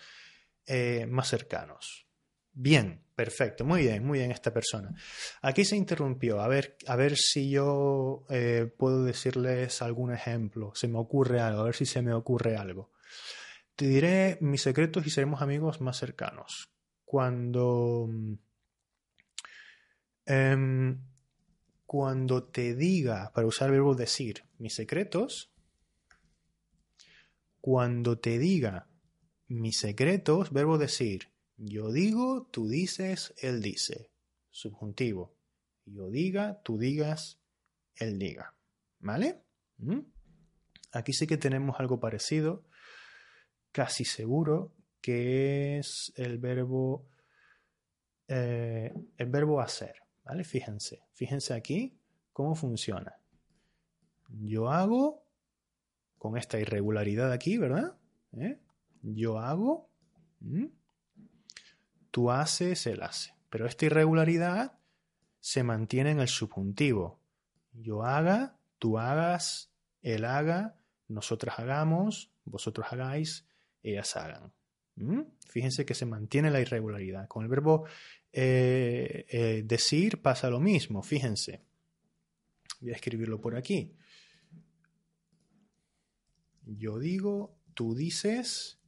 [0.68, 2.08] eh, más cercanos.
[2.54, 4.96] Bien, perfecto, muy bien, muy bien esta persona.
[5.42, 10.88] Aquí se interrumpió, a ver, a ver si yo eh, puedo decirles algún ejemplo, se
[10.88, 12.94] me ocurre algo, a ver si se me ocurre algo.
[13.76, 16.70] Te diré mis secretos y seremos amigos más cercanos.
[17.06, 18.10] Cuando
[20.26, 21.02] Em,
[21.86, 25.52] cuando te diga, para usar el verbo decir, mis secretos,
[27.60, 28.90] cuando te diga
[29.48, 34.10] mis secretos, verbo decir, yo digo, tú dices, él dice.
[34.50, 35.36] Subjuntivo.
[35.86, 37.40] Yo diga, tú digas,
[37.96, 38.56] él diga.
[39.00, 39.44] ¿Vale?
[40.92, 42.66] Aquí sí que tenemos algo parecido,
[43.74, 47.06] casi seguro, que es el verbo,
[48.30, 49.96] eh, el verbo hacer.
[50.24, 50.46] ¿Vale?
[50.46, 52.00] Fíjense, fíjense aquí
[52.32, 53.18] cómo funciona.
[54.30, 55.26] Yo hago
[56.18, 57.98] con esta irregularidad aquí, ¿verdad?
[58.38, 58.58] ¿Eh?
[59.02, 59.90] Yo hago,
[62.10, 63.36] tú haces, él hace.
[63.50, 64.80] Pero esta irregularidad
[65.42, 67.20] se mantiene en el subjuntivo.
[67.74, 70.78] Yo haga, tú hagas, él haga,
[71.10, 73.46] nosotras hagamos, vosotros hagáis,
[73.84, 74.54] ellas hagan.
[75.48, 77.28] Fíjense que se mantiene la irregularidad.
[77.28, 77.86] Con el verbo
[78.32, 81.64] eh, eh, decir pasa lo mismo, fíjense.
[82.80, 83.96] Voy a escribirlo por aquí.
[86.66, 88.80] Yo digo, tú dices,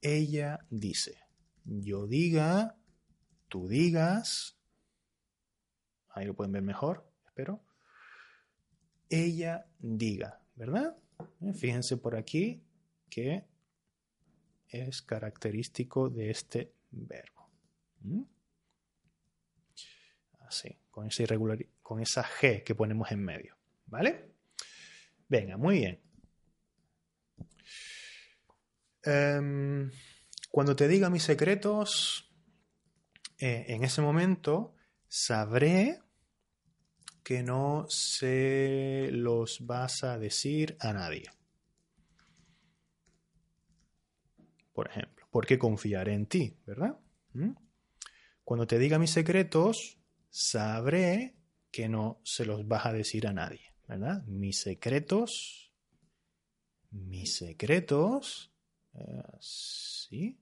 [0.00, 1.18] ella dice.
[1.64, 2.78] Yo diga,
[3.48, 4.58] tú digas.
[6.08, 7.64] Ahí lo pueden ver mejor, espero.
[9.08, 10.96] Ella diga, ¿verdad?
[11.40, 12.64] Eh, fíjense por aquí
[13.10, 13.46] que
[14.74, 17.50] es característico de este verbo.
[18.00, 18.22] ¿Mm?
[20.40, 21.24] Así, con esa,
[21.82, 23.56] con esa G que ponemos en medio.
[23.86, 24.34] ¿Vale?
[25.28, 26.00] Venga, muy bien.
[29.02, 29.90] Em,
[30.50, 32.32] cuando te diga mis secretos,
[33.38, 34.74] eh, en ese momento
[35.08, 36.00] sabré
[37.22, 41.30] que no se los vas a decir a nadie.
[44.74, 46.98] Por ejemplo, porque confiaré en ti, ¿verdad?
[47.32, 47.52] ¿Mm?
[48.44, 51.36] Cuando te diga mis secretos, sabré
[51.70, 54.22] que no se los vas a decir a nadie, ¿verdad?
[54.26, 55.72] Mis secretos,
[56.90, 58.52] mis secretos,
[59.40, 60.38] sí,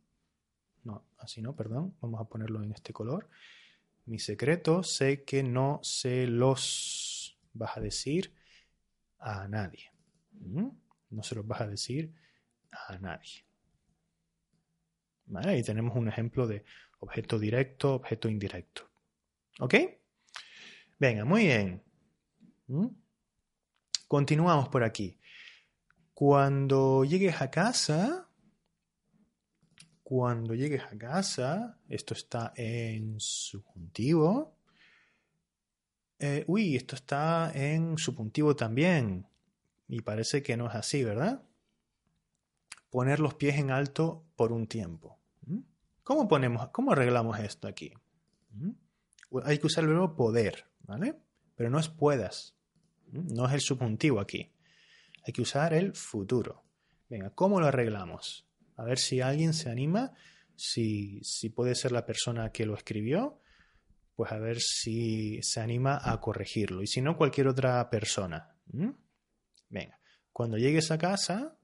[0.85, 3.29] no, así no, perdón, vamos a ponerlo en este color.
[4.07, 8.35] mis secretos sé que no se los vas a decir
[9.19, 9.93] a nadie.
[10.33, 10.69] ¿Mm?
[11.11, 12.13] No se los vas a decir
[12.89, 13.45] a nadie.
[15.27, 15.51] ¿Vale?
[15.51, 16.65] Ahí tenemos un ejemplo de
[17.01, 18.91] objeto directo, objeto indirecto.
[19.61, 19.75] ¿Ok?
[20.99, 21.83] Venga, muy bien.
[22.67, 22.89] ¿Mm?
[24.09, 25.19] Continuamos por aquí.
[26.15, 28.29] Cuando llegues a casa,
[30.03, 34.59] cuando llegues a casa, esto está en subjuntivo.
[36.19, 39.27] Eh, uy, esto está en subjuntivo también.
[39.89, 41.43] Y parece que no es así, ¿verdad?
[42.93, 45.19] Poner los pies en alto por un tiempo.
[45.47, 45.61] ¿Mm?
[46.05, 47.95] ¿Cómo ponemos, cómo arreglamos esto aquí?
[48.51, 48.73] ¿Mm?
[49.45, 51.17] Hay que usar el verbo poder, ¿vale?
[51.57, 52.55] Pero no es puedas.
[53.07, 53.33] ¿Mm?
[53.35, 54.53] No es el subjuntivo aquí.
[55.27, 56.65] Hay que usar el futuro.
[57.09, 58.47] Venga, ¿cómo lo arreglamos?
[58.77, 60.13] A ver si alguien se anima,
[60.55, 63.41] si, si puede ser la persona que lo escribió,
[64.17, 66.83] pues a ver si se anima a corregirlo.
[66.83, 68.55] Y si no, cualquier otra persona.
[69.71, 69.99] Venga,
[70.31, 71.57] cuando llegues a casa,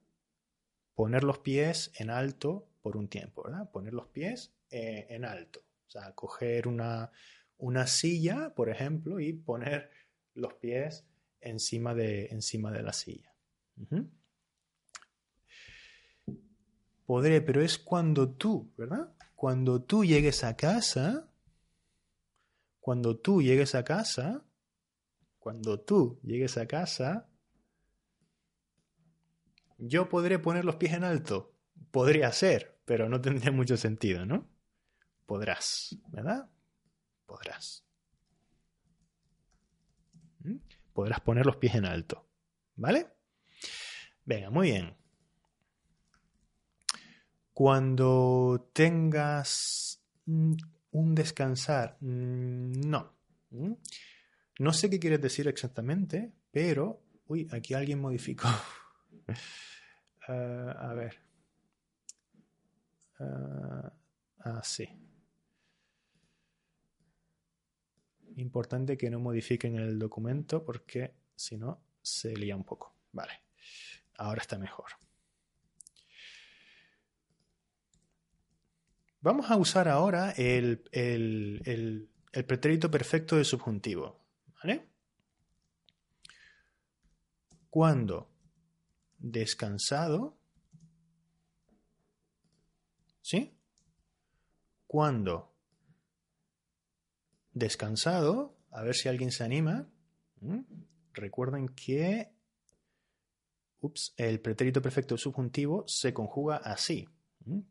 [0.99, 3.71] poner los pies en alto por un tiempo, ¿verdad?
[3.71, 5.61] Poner los pies eh, en alto.
[5.87, 7.13] O sea, coger una,
[7.57, 9.93] una, silla, por ejemplo, y poner
[10.35, 11.07] los pies
[11.41, 13.33] encima de, encima de la silla.
[17.07, 19.15] Podré, pero es cuando tú, ¿verdad?
[19.37, 21.31] Cuando tú llegues a casa,
[22.81, 24.45] cuando tú llegues a casa,
[25.39, 27.28] cuando tú llegues a casa,
[29.79, 31.55] yo podré poner los pies en alto.
[31.91, 34.47] Podría ser, pero no tendría mucho sentido, ¿no?
[35.25, 36.51] Podrás, ¿verdad?
[37.27, 37.85] Podrás.
[40.41, 40.57] ¿Mm?
[40.93, 42.29] Podrás poner los pies en alto,
[42.77, 43.07] ¿vale?
[44.25, 44.97] Venga, muy bien.
[47.53, 50.55] Cuando tengas mm,
[50.91, 53.15] un descansar, mm, no.
[54.59, 57.03] No sé qué quieres decir exactamente, pero...
[57.27, 58.49] Uy, aquí alguien modificó.
[59.29, 61.19] Eh, a ver.
[63.19, 63.91] Uh,
[64.41, 64.89] ah, sí.
[68.37, 72.95] Importante que no modifiquen el documento porque si no se lía un poco.
[73.13, 73.43] Vale.
[74.17, 74.93] Ahora está mejor.
[79.21, 84.21] Vamos a usar ahora el, el, el, pretérito perfecto de subjuntivo.
[84.63, 84.89] ¿Vale?
[87.69, 88.31] Cuando
[89.19, 90.37] descansado,
[93.21, 93.55] ¿sí?
[94.87, 95.55] Cuando
[97.53, 99.89] descansado, a ver si alguien se anima.
[101.13, 102.33] Recuerden que
[103.81, 107.09] ups, el pretérito perfecto subjuntivo se conjuga así.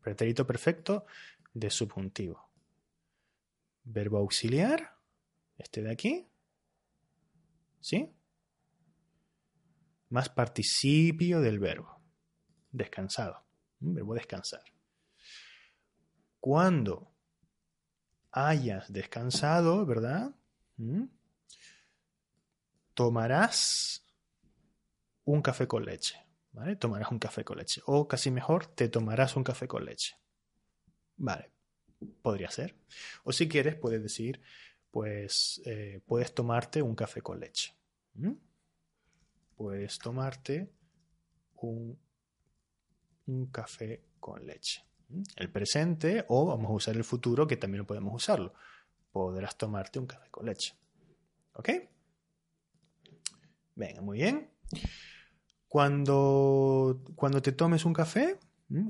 [0.00, 1.06] Pretérito perfecto
[1.54, 2.50] de subjuntivo.
[3.84, 4.96] Verbo auxiliar,
[5.56, 6.26] este de aquí.
[7.80, 8.12] ¿Sí?
[10.10, 12.00] Más participio del verbo.
[12.70, 13.44] Descansado.
[13.80, 14.62] Verbo descansar.
[16.40, 17.14] Cuando
[18.30, 20.34] hayas descansado, ¿verdad?
[22.94, 24.06] Tomarás
[25.24, 26.24] un café con leche.
[26.52, 26.76] ¿Vale?
[26.76, 27.82] Tomarás un café con leche.
[27.86, 30.16] O casi mejor, te tomarás un café con leche.
[31.16, 31.52] Vale,
[32.22, 32.76] podría ser.
[33.24, 34.40] O si quieres, puedes decir,
[34.90, 37.76] pues eh, puedes tomarte un café con leche.
[39.58, 40.70] Puedes tomarte
[41.56, 41.98] un,
[43.26, 44.84] un café con leche.
[45.34, 48.54] El presente, o vamos a usar el futuro, que también podemos usarlo.
[49.10, 50.76] Podrás tomarte un café con leche.
[51.54, 51.70] ¿Ok?
[53.74, 54.48] Venga, muy bien.
[55.66, 58.38] Cuando, cuando te tomes un café,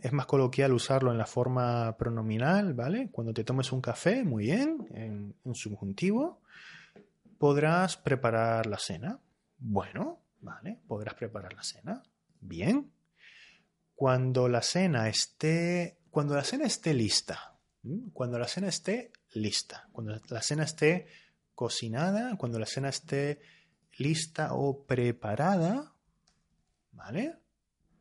[0.02, 3.09] es más coloquial usarlo en la forma pronominal, ¿vale?
[3.11, 6.42] Cuando te tomes un café, muy bien, en, en subjuntivo,
[7.38, 9.18] podrás preparar la cena.
[9.57, 10.81] Bueno, ¿vale?
[10.87, 12.03] Podrás preparar la cena.
[12.40, 12.92] Bien.
[13.94, 17.57] Cuando la cena esté, cuando la cena esté lista,
[18.12, 21.07] cuando la cena esté lista, cuando la cena esté
[21.55, 23.41] cocinada, cuando la cena esté
[23.97, 25.95] lista o preparada,
[26.93, 27.36] ¿vale?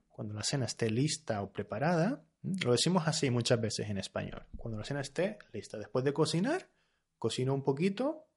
[0.10, 4.46] Cuando la cena esté lista o preparada, lo decimos así muchas veces en español.
[4.56, 6.70] Cuando la cena esté lista, después de cocinar,
[7.18, 8.28] cocino un poquito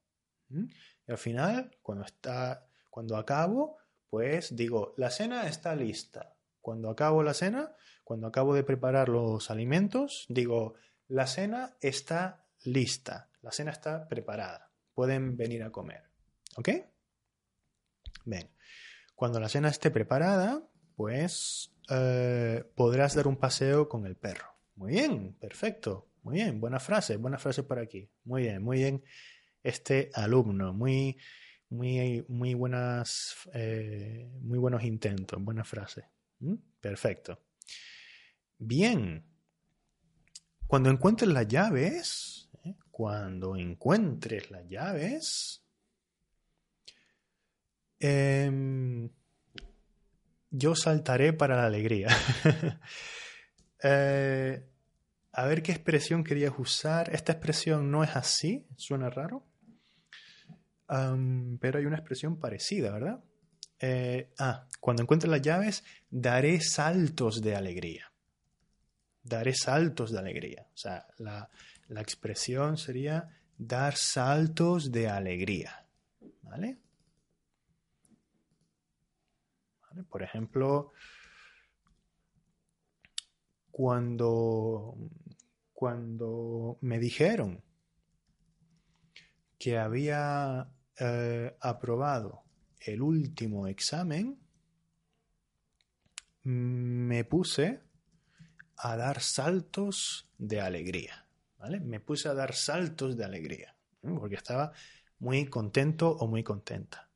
[1.07, 3.77] y al final, cuando está, cuando acabo,
[4.11, 6.35] pues digo, la cena está lista.
[6.59, 10.75] Cuando acabo la cena, cuando acabo de preparar los alimentos, digo,
[11.07, 14.69] la cena está lista, la cena está preparada.
[14.93, 16.03] Pueden venir a comer.
[16.57, 16.69] ¿Ok?
[18.25, 18.51] Bien.
[19.15, 20.61] Cuando la cena esté preparada,
[20.97, 24.57] pues eh, podrás dar un paseo con el perro.
[24.75, 26.09] Muy bien, perfecto.
[26.23, 28.11] Muy bien, buena frase, buena frase por aquí.
[28.25, 29.05] Muy bien, muy bien.
[29.63, 31.17] Este alumno, muy,
[31.71, 36.05] muy, muy buenas, eh, muy buenos intentos, buena frase.
[36.39, 36.55] ¿Mm?
[36.79, 37.39] Perfecto.
[38.57, 39.23] Bien.
[40.67, 42.75] Cuando encuentres las llaves, ¿eh?
[42.91, 45.63] cuando encuentres las llaves,
[47.99, 49.09] em,
[50.49, 52.07] yo saltaré para la alegría.
[53.83, 54.63] Eh,
[55.31, 57.09] a ver qué expresión querías usar.
[57.15, 59.43] Esta expresión no es así, suena raro.
[61.59, 63.23] Pero hay una expresión parecida, ¿verdad?
[63.79, 68.11] Eh, ah, cuando encuentres las llaves, daré saltos de alegría.
[69.23, 70.67] Daré saltos de alegría.
[70.73, 71.49] O sea, la,
[71.87, 75.87] la expresión sería dar saltos de alegría.
[76.41, 76.77] ¿Vale?
[80.09, 80.91] Por ejemplo,
[83.71, 84.95] cuando,
[85.73, 87.63] cuando me dijeron
[89.57, 90.69] que había
[90.99, 92.43] eh, aprobado
[92.79, 94.39] el último examen,
[96.43, 97.81] me puse
[98.77, 101.27] a dar saltos de alegría.
[101.59, 101.79] ¿vale?
[101.79, 104.71] Me puse a dar saltos de alegría, porque estaba
[105.19, 107.09] muy contento o muy contenta.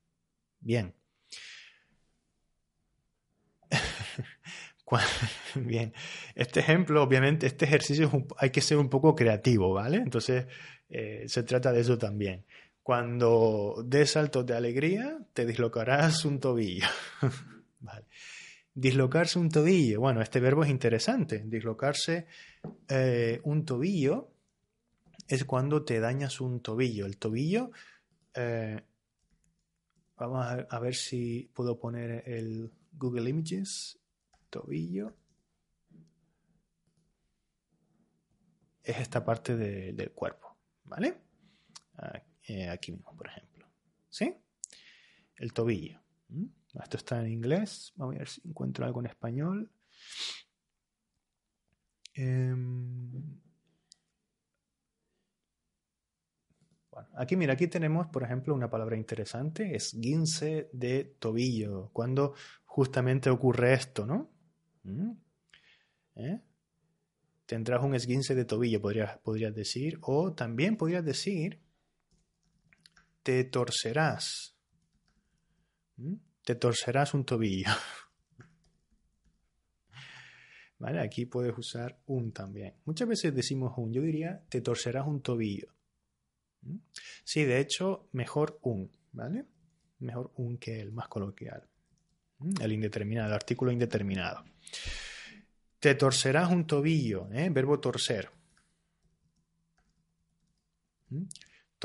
[0.60, 0.94] Bien.
[5.56, 5.94] Bien,
[6.36, 9.98] este ejemplo, obviamente, este ejercicio hay que ser un poco creativo, ¿vale?
[9.98, 10.48] Entonces,
[10.90, 12.46] eh, se trata de eso también.
[12.86, 16.86] Cuando des saltos de alegría, te dislocarás un tobillo.
[18.76, 20.02] Dislocarse un tobillo.
[20.02, 21.42] Bueno, este verbo es interesante.
[21.48, 22.28] Dislocarse
[22.88, 24.30] eh, un tobillo
[25.28, 27.08] es cuando te dañas un tobillo.
[27.08, 27.72] El tobillo,
[28.36, 28.80] eh,
[30.16, 33.98] vamos a ver si puedo poner el Google Images
[34.52, 35.12] tobillo
[38.84, 41.18] es esta parte del cuerpo, ¿vale?
[42.48, 43.68] Eh, aquí mismo, por ejemplo.
[44.10, 44.36] ¿Sí?
[45.38, 46.00] El tobillo.
[46.82, 47.94] Esto está en inglés.
[47.96, 49.72] Vamos a ver si encuentro algo en español.
[52.14, 53.12] Em,
[56.92, 62.36] bueno, aquí, mira, aquí tenemos, por ejemplo, una palabra interesante, es guince de tobillo, cuando
[62.64, 64.32] justamente ocurre esto, ¿no?
[64.84, 65.12] ¿Mm?
[66.16, 66.42] ¿Eh?
[67.46, 70.00] Tendrás un esguince de tobillo, podrías, podrías decir.
[70.02, 71.62] O también podrías decir,
[73.26, 74.56] te torcerás.
[75.98, 76.14] ¿Mm?
[76.44, 77.72] Te torcerás un tobillo.
[80.78, 81.02] ¿Vale?
[81.02, 82.76] Aquí puedes usar un también.
[82.86, 83.92] Muchas veces decimos un.
[83.92, 85.74] Yo diría, te torcerás un tobillo.
[86.62, 86.78] ¿Mm?
[87.24, 88.92] Sí, de hecho, mejor un.
[89.12, 89.46] ¿Vale?
[90.00, 91.68] Mejor un que el más coloquial.
[92.62, 94.46] El indeterminado, el artículo indeterminado.
[95.80, 97.50] Te torcerás un tobillo, ¿eh?
[97.50, 98.30] verbo torcer.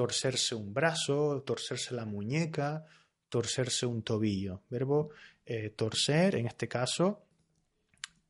[0.01, 2.87] Torcerse un brazo, torcerse la muñeca,
[3.29, 4.63] torcerse un tobillo.
[4.71, 5.11] Verbo
[5.45, 7.27] eh, torcer, en este caso,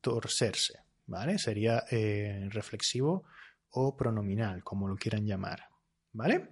[0.01, 0.81] torcerse.
[1.05, 1.39] ¿Vale?
[1.39, 3.23] Sería eh, reflexivo
[3.69, 5.69] o pronominal, como lo quieran llamar.
[6.11, 6.49] ¿Vale?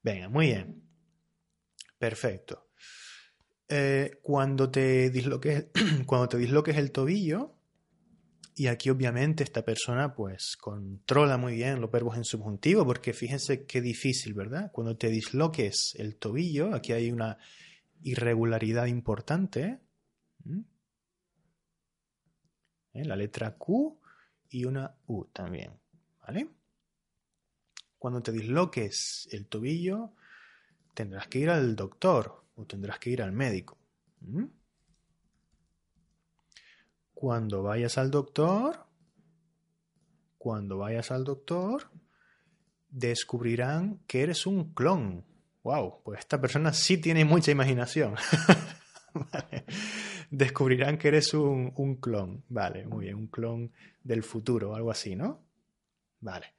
[0.00, 0.80] Venga, muy bien.
[1.98, 2.68] Perfecto.
[3.68, 5.70] Eh, cuando, te disloques,
[6.06, 7.57] cuando te disloques el tobillo,
[8.58, 13.64] y aquí obviamente esta persona pues controla muy bien los verbos en subjuntivo, porque fíjense
[13.66, 14.72] qué difícil, ¿verdad?
[14.72, 17.38] Cuando te disloques el tobillo, aquí hay una
[18.02, 19.78] irregularidad importante.
[22.94, 23.04] ¿Eh?
[23.04, 24.00] La letra Q
[24.50, 25.78] y una U también,
[26.20, 26.48] ¿vale?
[27.96, 30.14] Cuando te disloques el tobillo,
[30.94, 33.78] tendrás que ir al doctor o tendrás que ir al médico.
[37.18, 38.86] Cuando vayas al doctor,
[40.38, 41.90] cuando vayas al doctor,
[42.88, 45.24] descubrirán que eres un clon.
[45.64, 48.14] Wow, pues esta persona sí tiene mucha imaginación.
[50.30, 52.44] Descubrirán que eres un, un, clon.
[52.48, 53.72] Vale, muy bien, un clon
[54.04, 55.42] del futuro, algo así, ¿no?
[56.20, 56.54] Vale.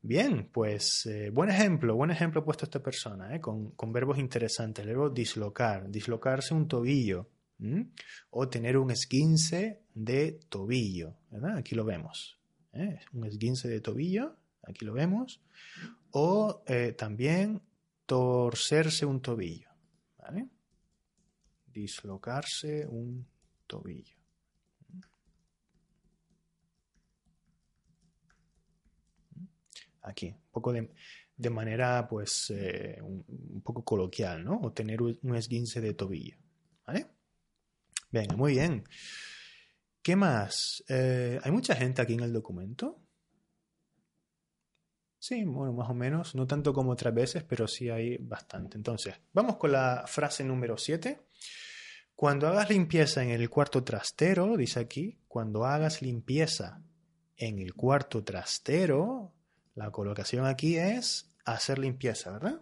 [0.00, 3.40] Bien, pues eh, buen ejemplo, buen ejemplo puesto esta persona, ¿eh?
[3.40, 4.84] con, verbos interesantes.
[4.84, 7.28] El verbo dislocar, dislocarse un tobillo,
[8.30, 11.58] o tener un esguince de tobillo, ¿verdad?
[11.58, 12.40] Aquí lo vemos.
[12.72, 12.98] ¿eh?
[13.12, 15.40] Un esguince de tobillo, aquí lo vemos.
[16.10, 16.64] O
[16.96, 17.62] también
[18.06, 19.68] torcerse un tobillo.
[21.72, 23.26] Dislocarse un
[23.66, 24.22] tobillo.
[30.02, 34.60] aquí, un poco de, manera, pues, eh, un, poco coloquial, ¿no?
[34.60, 36.36] O tener un esguince de tobillo.
[38.12, 38.84] Venga, muy bien.
[40.02, 40.84] ¿Qué más?
[40.88, 43.00] Eh, ¿Hay mucha gente aquí en el documento?
[45.18, 46.34] Sí, bueno, más o menos.
[46.34, 48.76] No tanto como otras veces, pero sí hay bastante.
[48.76, 51.22] Entonces, vamos con la frase número 7.
[52.14, 56.82] Cuando hagas limpieza en el cuarto trastero, dice aquí, cuando hagas limpieza
[57.36, 59.32] en el cuarto trastero,
[59.74, 62.60] la colocación aquí es hacer limpieza, ¿verdad?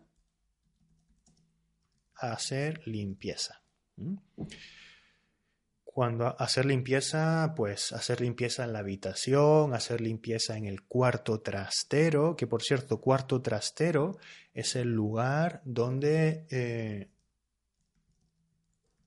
[2.15, 3.63] Hacer limpieza.
[3.97, 4.17] ¿Mm?
[5.93, 12.37] Cuando hacer limpieza, pues hacer limpieza en la habitación, hacer limpieza en el cuarto trastero,
[12.37, 14.17] que por cierto, cuarto trastero
[14.55, 17.11] es el lugar donde eh,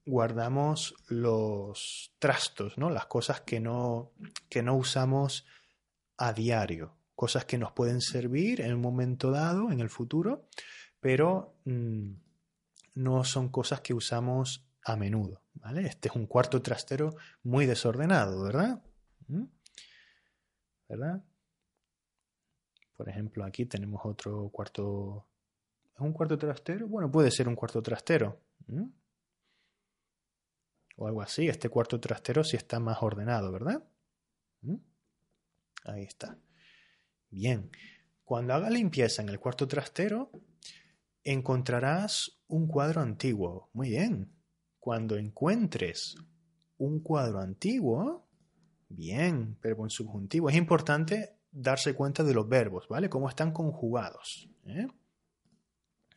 [0.06, 2.90] guardamos los trastos, ¿no?
[2.90, 4.12] Las cosas que no,
[4.50, 5.46] que no usamos
[6.18, 10.50] a diario, cosas que nos pueden servir en un momento dado, en el futuro,
[11.00, 12.12] pero mm,
[12.96, 15.44] no son cosas que usamos a menudo.
[15.56, 15.88] ¿vale?
[15.88, 18.82] Este es un cuarto trastero muy desordenado, ¿verdad?
[19.28, 19.44] ¿Mm?
[20.90, 21.24] ¿Verdad?
[22.96, 25.26] Por ejemplo, aquí tenemos otro cuarto.
[25.96, 26.88] ¿Es un cuarto trastero?
[26.88, 28.40] Bueno, puede ser un cuarto trastero.
[28.68, 28.86] ¿Mm?
[30.98, 31.48] O algo así.
[31.48, 33.84] Este cuarto trastero sí está más ordenado, ¿verdad?
[34.62, 34.76] ¿Mm?
[35.86, 36.38] Ahí está.
[37.30, 37.72] Bien.
[38.24, 40.32] Cuando haga limpieza en el cuarto trastero,
[41.24, 43.70] encontrarás un cuadro antiguo.
[43.74, 44.32] Muy bien.
[44.84, 46.18] Cuando encuentres
[46.78, 48.28] un cuadro antiguo,
[48.90, 50.50] bien, verbo en subjuntivo.
[50.50, 53.10] Es importante darse cuenta de los verbos, ¿vale?
[53.10, 54.50] Cómo están conjugados.
[54.66, 54.88] ¿eh?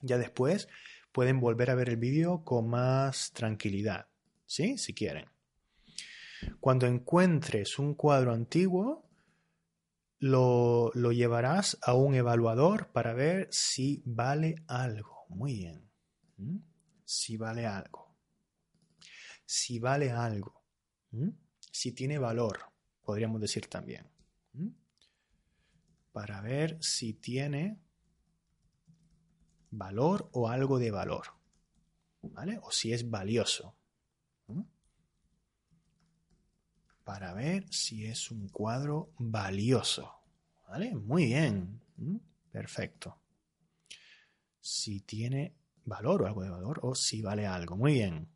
[0.00, 0.66] Ya después
[1.12, 4.08] pueden volver a ver el vídeo con más tranquilidad,
[4.46, 4.76] ¿sí?
[4.78, 5.26] Si quieren.
[6.58, 9.08] Cuando encuentres un cuadro antiguo,
[10.18, 15.24] lo, llevarás a un evaluador para ver si vale algo.
[15.28, 15.88] Muy bien.
[17.04, 18.05] Si vale algo
[19.46, 20.64] si vale algo,
[21.70, 22.58] si tiene valor,
[23.02, 24.10] podríamos decir también,
[26.12, 27.80] para ver si tiene
[29.70, 31.26] valor o algo de valor,
[32.22, 32.58] ¿vale?
[32.62, 33.76] O si es valioso.
[37.04, 40.12] Para ver si es un cuadro valioso,
[40.66, 40.92] ¿vale?
[40.96, 41.80] Muy bien,
[42.50, 43.22] perfecto.
[44.60, 48.35] Si tiene valor o algo de valor o si vale algo, muy bien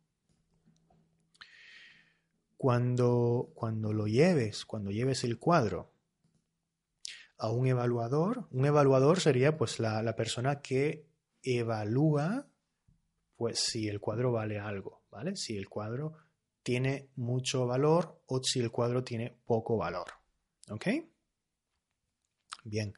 [2.61, 5.95] cuando, cuando lo lleves, cuando lleves el cuadro
[7.39, 11.07] a un evaluador, un evaluador sería pues la, la persona que
[11.41, 12.45] evalúa
[13.35, 15.35] pues si el cuadro vale algo, ¿vale?
[15.37, 16.13] Si el cuadro
[16.61, 20.11] tiene mucho valor o si el cuadro tiene poco valor.
[20.69, 20.85] ¿Ok?
[22.63, 22.93] Bien.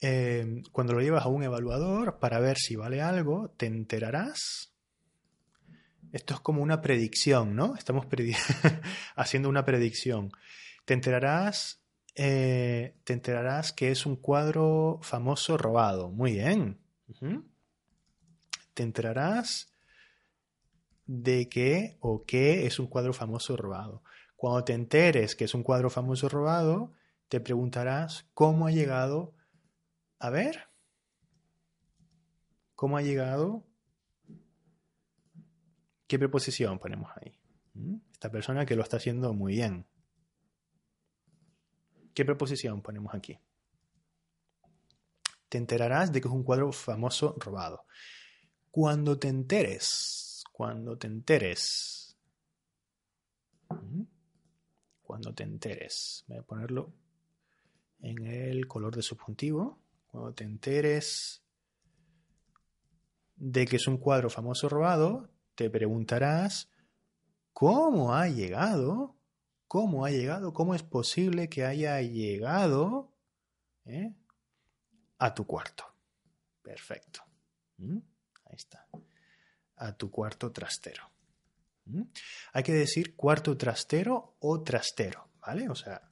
[0.00, 4.69] Eh, cuando lo llevas a un evaluador para ver si vale algo, te enterarás
[6.12, 7.76] esto es como una predicción, ¿no?
[7.76, 8.06] Estamos
[9.16, 10.30] haciendo una predicción.
[10.84, 11.82] Te enterarás,
[12.14, 16.10] eh, te enterarás que es un cuadro famoso robado.
[16.10, 16.80] Muy bien.
[18.74, 19.72] Te enterarás
[21.06, 24.02] de qué o qué es un cuadro famoso robado.
[24.36, 26.92] Cuando te enteres que es un cuadro famoso robado,
[27.28, 29.34] te preguntarás cómo ha llegado
[30.18, 30.68] a ver.
[32.74, 33.69] ¿Cómo ha llegado
[36.10, 37.32] ¿Qué preposición ponemos ahí?
[37.74, 37.98] ¿Mm?
[38.10, 39.86] Esta persona que lo está haciendo muy bien.
[42.12, 43.38] ¿Qué preposición ponemos aquí?
[45.48, 47.84] Te enterarás de que es un cuadro famoso robado.
[48.72, 52.18] Cuando te enteres, cuando te enteres,
[53.68, 54.02] ¿Mm?
[55.02, 56.92] cuando te enteres, voy a ponerlo
[58.00, 59.78] en el color de subjuntivo.
[60.08, 61.44] Cuando te enteres
[63.36, 66.70] de que es un cuadro famoso robado, te preguntarás,
[67.52, 69.16] ¿cómo ha llegado?
[69.68, 70.52] ¿Cómo ha llegado?
[70.52, 73.12] ¿Cómo es posible que haya llegado
[73.84, 74.12] eh,
[75.18, 75.84] a tu cuarto?
[76.62, 77.22] Perfecto.
[77.76, 77.98] ¿Mm?
[78.46, 78.88] Ahí está.
[79.76, 81.10] A tu cuarto trastero.
[81.84, 82.02] ¿Mm?
[82.52, 85.68] Hay que decir cuarto trastero o trastero, ¿vale?
[85.68, 86.10] O sea,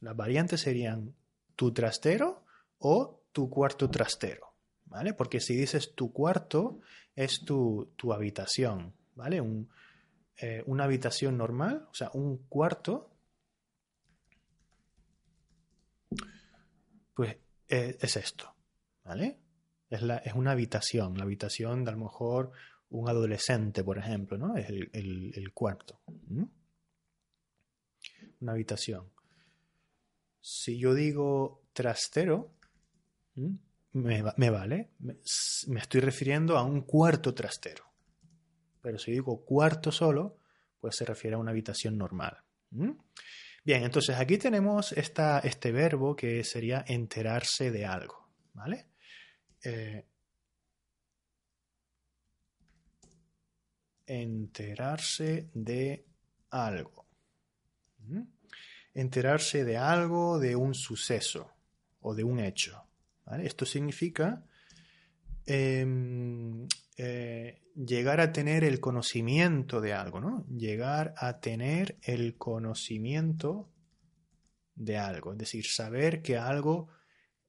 [0.00, 1.14] las variantes serían
[1.56, 2.44] tu trastero
[2.78, 4.47] o tu cuarto trastero.
[4.88, 5.14] ¿Vale?
[5.14, 6.80] Porque si dices tu cuarto,
[7.14, 9.42] es tu, habitación, ¿vale?
[10.36, 13.10] Eh, una habitación normal, o sea, un cuarto,
[17.14, 17.36] pues
[17.68, 18.54] eh, es esto,
[19.04, 19.38] ¿vale?
[19.90, 22.52] Es, la, es, una habitación, la habitación de a lo mejor
[22.90, 24.56] un adolescente, por ejemplo, ¿no?
[24.56, 26.00] Es el, cuarto.
[28.40, 29.10] Una habitación.
[30.40, 32.54] Si yo digo trastero,
[33.92, 34.90] me, vale.
[34.98, 37.84] Me, estoy refiriendo a un cuarto trastero.
[38.80, 40.38] Pero si digo cuarto solo,
[40.80, 42.38] pues se refiere a una habitación normal.
[42.70, 48.86] Bien, entonces aquí tenemos esta, este verbo que sería enterarse de algo, ¿vale?
[49.64, 50.06] Eh,
[54.06, 56.06] enterarse de
[56.50, 57.06] algo.
[57.98, 58.22] ¿Mm?
[58.94, 61.52] Enterarse de algo, de un suceso
[62.00, 62.87] o de un hecho.
[63.36, 64.44] Esto significa
[65.46, 66.66] em,
[66.96, 70.46] eh, llegar a tener el conocimiento de algo, ¿no?
[70.48, 73.68] Llegar a tener el conocimiento
[74.74, 76.88] de algo, es decir, saber que algo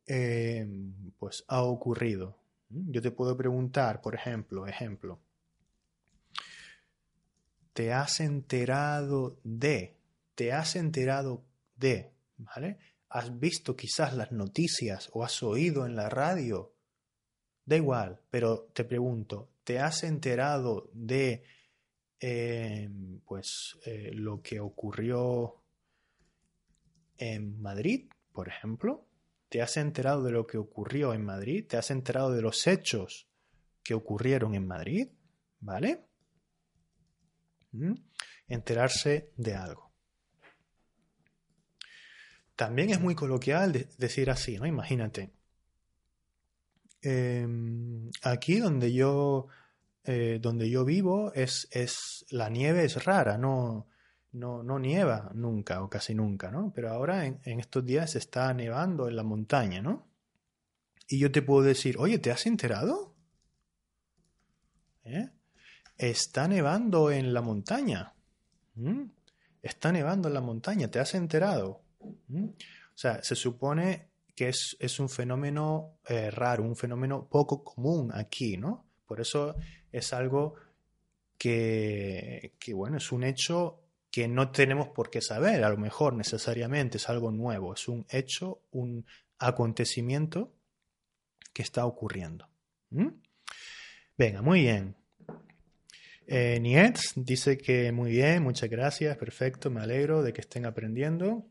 [0.06, 2.40] em, pues ha ocurrido.
[2.70, 5.20] Yo te puedo preguntar, por ejemplo, ejemplo,
[7.74, 9.98] te has enterado de,
[10.36, 12.78] te has enterado de, ¿vale?
[13.10, 16.76] Has visto quizás las noticias o has oído en la radio.
[17.66, 21.44] Da igual, pero te pregunto, ¿te has enterado de
[22.20, 25.64] em, pues eh, lo que ocurrió
[27.18, 29.06] en Madrid, por ejemplo?
[29.50, 31.66] ¿Te has enterado de lo que ocurrió en Madrid?
[31.68, 33.28] ¿Te has enterado de los hechos
[33.84, 35.10] que ocurrieron en Madrid?
[35.60, 36.06] ¿Vale?
[38.48, 39.89] Enterarse de algo.
[42.60, 44.66] También es muy coloquial decir así, ¿no?
[44.66, 45.32] Imagínate.
[47.02, 49.48] Em, aquí donde yo,
[50.04, 53.88] eh, donde yo vivo es, es, la nieve es rara, no,
[54.34, 56.74] no, no nieva nunca o casi nunca, ¿no?
[56.76, 60.10] Pero ahora en, estos días está nevando en la montaña, ¿no?
[61.08, 63.16] Y yo te puedo decir, oye, ¿te has enterado?
[65.06, 65.30] ¿Eh?
[65.98, 68.16] Está nevando en la montaña.
[68.76, 69.04] ¿Mm?
[69.62, 71.84] Está nevando en la montaña, ¿te has enterado?
[72.28, 72.46] ¿Mm?
[72.46, 78.56] O sea, se supone que es, un fenómeno eh, raro, un fenómeno poco común aquí,
[78.56, 78.86] ¿no?
[79.06, 79.56] Por eso
[79.92, 80.56] es algo
[81.38, 83.82] que, que, bueno, es un hecho
[84.12, 88.06] que no tenemos por qué saber, a lo mejor necesariamente es algo nuevo, es un
[88.10, 89.06] hecho, un
[89.40, 90.54] acontecimiento
[91.54, 92.48] que está ocurriendo.
[92.92, 93.10] ¿Mm?
[94.18, 94.96] Venga, muy bien.
[96.28, 101.46] Eh, Nietz dice que muy bien, muchas gracias, perfecto, me alegro de que estén aprendiendo.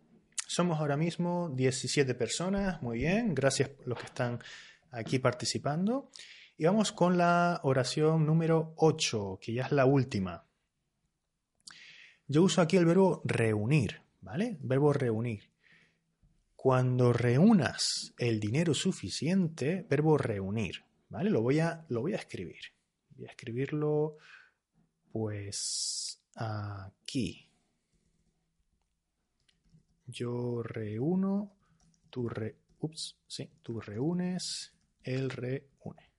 [0.51, 4.38] Somos ahora mismo 17 personas, muy bien, gracias a los que están
[4.90, 6.09] aquí participando.
[6.57, 10.46] Y vamos con la oración número 8, que ya es la última.
[12.26, 14.57] Yo uso aquí el verbo reunir, ¿vale?
[14.62, 15.51] Verbo reunir.
[16.57, 21.28] Cuando reúnas el dinero suficiente, verbo reunir, ¿vale?
[21.28, 22.72] Lo voy a, lo voy a escribir.
[23.11, 24.16] Voy a escribirlo
[25.12, 27.47] pues aquí.
[30.11, 31.54] Yo reúno,
[32.09, 36.11] tú, re, ups, sí, tú reúnes, él reúne.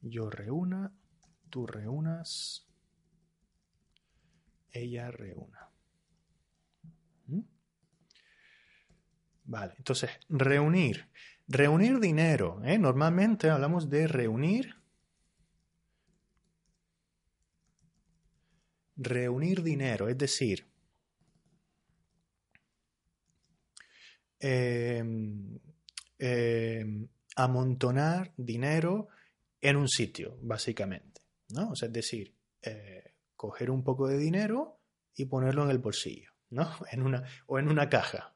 [0.00, 0.94] Yo reúna,
[1.50, 2.66] tú reúnas,
[4.72, 5.70] ella reúna.
[7.26, 7.42] ¿Mm?
[9.44, 11.10] Vale, entonces, reunir.
[11.46, 12.62] Reunir dinero.
[12.64, 12.78] ¿eh?
[12.78, 14.74] Normalmente hablamos de reunir
[18.96, 20.66] reunir dinero, es decir,
[24.46, 25.58] em,
[26.18, 29.08] em, amontonar dinero
[29.62, 31.22] en un sitio, básicamente.
[31.48, 31.72] ¿no?
[31.72, 34.80] Es decir, eh, coger un poco de dinero
[35.16, 36.68] y ponerlo en el bolsillo, ¿no?
[36.92, 38.34] En una, o en una caja.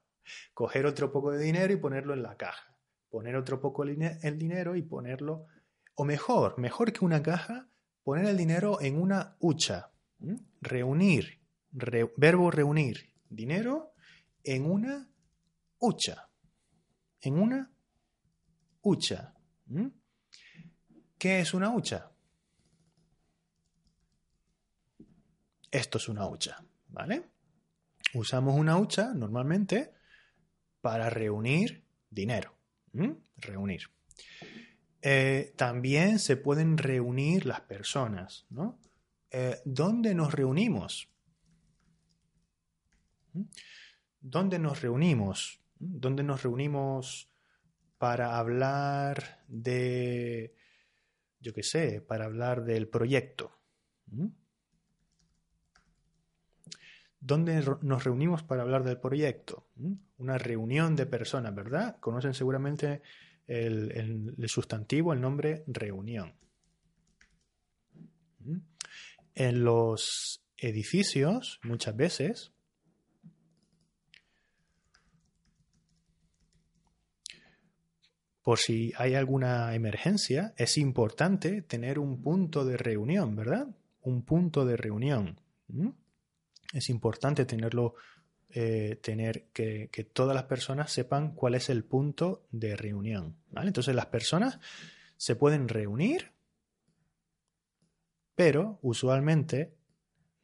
[0.54, 2.74] Coger otro poco de dinero y ponerlo en la caja.
[3.10, 5.46] Poner otro poco el dinero y ponerlo,
[5.94, 7.68] o mejor, mejor que una caja,
[8.02, 9.90] poner el dinero en una hucha.
[10.60, 11.40] Reunir,
[11.70, 13.92] verbo reunir, dinero
[14.44, 15.08] en una
[15.78, 16.28] hucha.
[17.20, 17.70] En una
[18.82, 19.34] hucha.
[19.66, 19.88] ¿Mm?
[21.18, 22.10] ¿Qué es una hucha?
[25.70, 27.30] Esto es una hucha, ¿vale?
[28.14, 29.92] Usamos una hucha normalmente
[30.80, 32.56] para reunir dinero.
[32.92, 33.10] ¿Mm?
[33.36, 33.82] Reunir.
[35.02, 38.80] Eh, también se pueden reunir las personas, ¿no?
[39.30, 41.08] Eh, ¿dónde nos reunimos?
[43.34, 43.42] ¿Mm?
[44.20, 45.57] ¿Dónde nos reunimos?
[45.78, 47.30] ¿Dónde nos reunimos
[47.98, 50.54] para hablar de,
[51.40, 53.52] yo qué sé, para hablar del proyecto?
[57.20, 59.68] ¿Dónde nos reunimos para hablar del proyecto?
[60.18, 61.98] Una reunión de personas, ¿verdad?
[62.00, 63.02] Conocen seguramente
[63.46, 66.34] el sustantivo, el nombre reunión
[69.38, 72.52] en los edificios, muchas veces,
[78.48, 83.68] por si hay alguna emergencia, es importante tener un punto de reunión, ¿verdad?
[84.00, 85.38] Un punto de reunión.
[86.72, 87.96] Es importante tenerlo
[88.48, 93.36] eh, tener que, todas las personas sepan cuál es el punto de reunión.
[93.54, 94.60] Entonces las personas
[95.18, 96.32] se pueden reunir,
[98.34, 99.74] pero usualmente,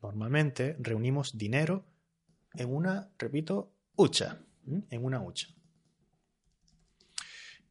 [0.03, 1.87] normalmente, reunimos dinero
[2.53, 4.43] en una, repito, hucha,
[4.91, 5.55] en una hucha.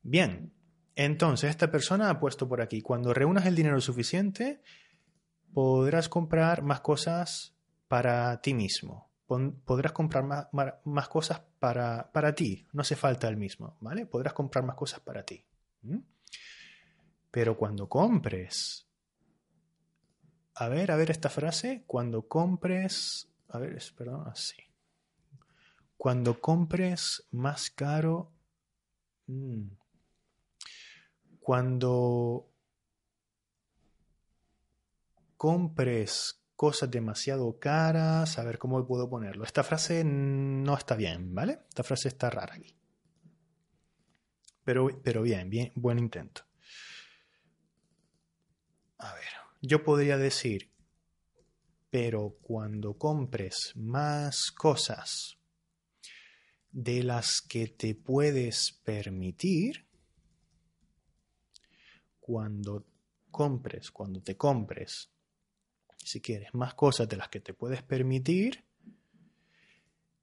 [0.04, 0.54] Bien,
[0.96, 4.62] entonces esta persona ha puesto por aquí, cuando reúnas el dinero suficiente,
[5.54, 7.56] podrás comprar más cosas
[7.88, 9.12] para ti mismo.
[9.66, 10.48] Podrás comprar más,
[10.84, 12.68] más cosas para, para, ti.
[12.74, 14.06] No hace falta el mismo, ¿vale?
[14.06, 15.44] Podrás comprar más cosas para ti.
[17.32, 18.88] Pero cuando compres...
[20.56, 21.84] A ver, a ver esta frase.
[21.88, 23.32] Cuando compres...
[23.50, 24.58] A ver, perdón, así.
[25.98, 28.32] Cuando compres más caro...
[29.26, 29.70] Mm,
[31.44, 32.50] cuando
[35.36, 39.44] compres cosas demasiado caras, a ver cómo puedo ponerlo.
[39.44, 41.60] Esta frase no está bien, ¿vale?
[41.68, 42.74] Esta frase está rara aquí.
[44.64, 46.44] Pero, pero bien, bien, buen intento.
[49.00, 49.28] A ver,
[49.62, 50.72] yo podría decir,
[51.90, 55.38] pero cuando compres más cosas
[56.72, 59.83] de las que te puedes permitir,
[62.26, 62.86] cuando
[63.32, 65.10] compres, cuando te compres,
[65.98, 68.64] si quieres, más cosas de las que te puedes permitir,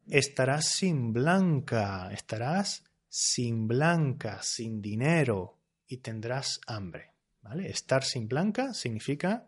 [0.07, 7.13] estarás sin blanca, estarás sin blanca, sin dinero y tendrás hambre.
[7.43, 7.69] ¿vale?
[7.69, 9.47] Estar sin blanca significa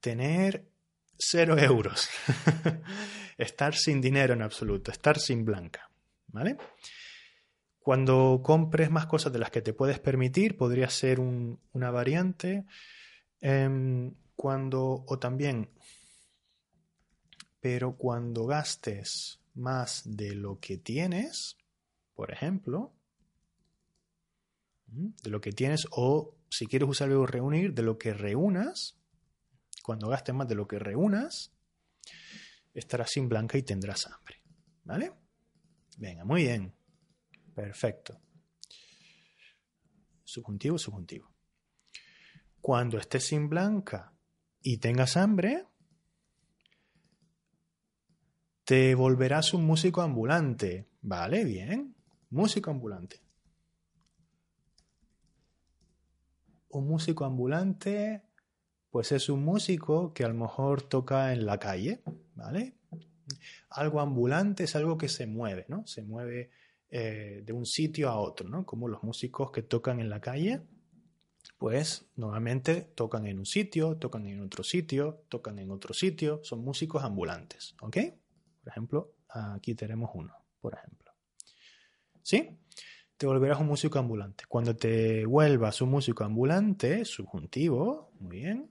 [0.00, 0.66] tener
[1.18, 2.08] cero euros.
[3.36, 5.90] estar sin dinero en absoluto, estar sin blanca.
[6.28, 6.56] ¿Vale?
[7.80, 12.66] Cuando compres más cosas de las que te puedes permitir, podría ser una variante.
[13.40, 15.70] Em, cuando, o también,
[17.60, 21.56] pero cuando gastes más de lo que tienes,
[22.14, 22.92] por ejemplo,
[24.86, 28.96] de lo que tienes, o si quieres usar algo reunir, de lo que reúnas,
[29.82, 31.52] cuando gastes más de lo que reúnas,
[32.74, 34.40] estarás sin blanca y tendrás hambre.
[34.84, 35.12] ¿Vale?
[35.98, 36.72] Venga, muy bien.
[37.54, 38.20] Perfecto.
[40.22, 41.28] Subjuntivo, subjuntivo.
[42.60, 44.12] Cuando estés sin blanca
[44.62, 45.66] y tengas hambre,
[48.62, 50.88] te volverás un músico ambulante.
[51.02, 51.96] Vale, bien.
[52.30, 53.20] Músico ambulante.
[56.68, 58.22] Un músico ambulante,
[58.90, 62.02] pues es un músico que a lo mejor toca en la calle,
[62.34, 62.77] ¿vale?
[63.70, 65.86] Algo ambulante es algo que se mueve, ¿no?
[65.86, 66.50] Se mueve
[66.90, 68.64] eh, de un sitio a otro, ¿no?
[68.64, 70.62] Como los músicos que tocan en la calle,
[71.58, 76.60] pues normalmente tocan en un sitio, tocan en otro sitio, tocan en otro sitio, son
[76.64, 77.96] músicos ambulantes, ¿ok?
[78.62, 81.12] Por ejemplo, aquí tenemos uno, por ejemplo.
[82.22, 82.58] ¿Sí?
[83.16, 84.44] Te volverás un músico ambulante.
[84.48, 88.70] Cuando te vuelvas un músico ambulante, subjuntivo, muy bien.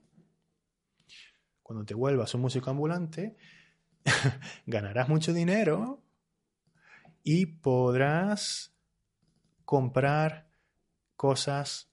[1.62, 3.36] Cuando te vuelvas un músico ambulante,
[4.66, 6.02] ganarás mucho dinero
[7.22, 8.74] y podrás
[9.64, 10.48] comprar
[11.16, 11.90] cosas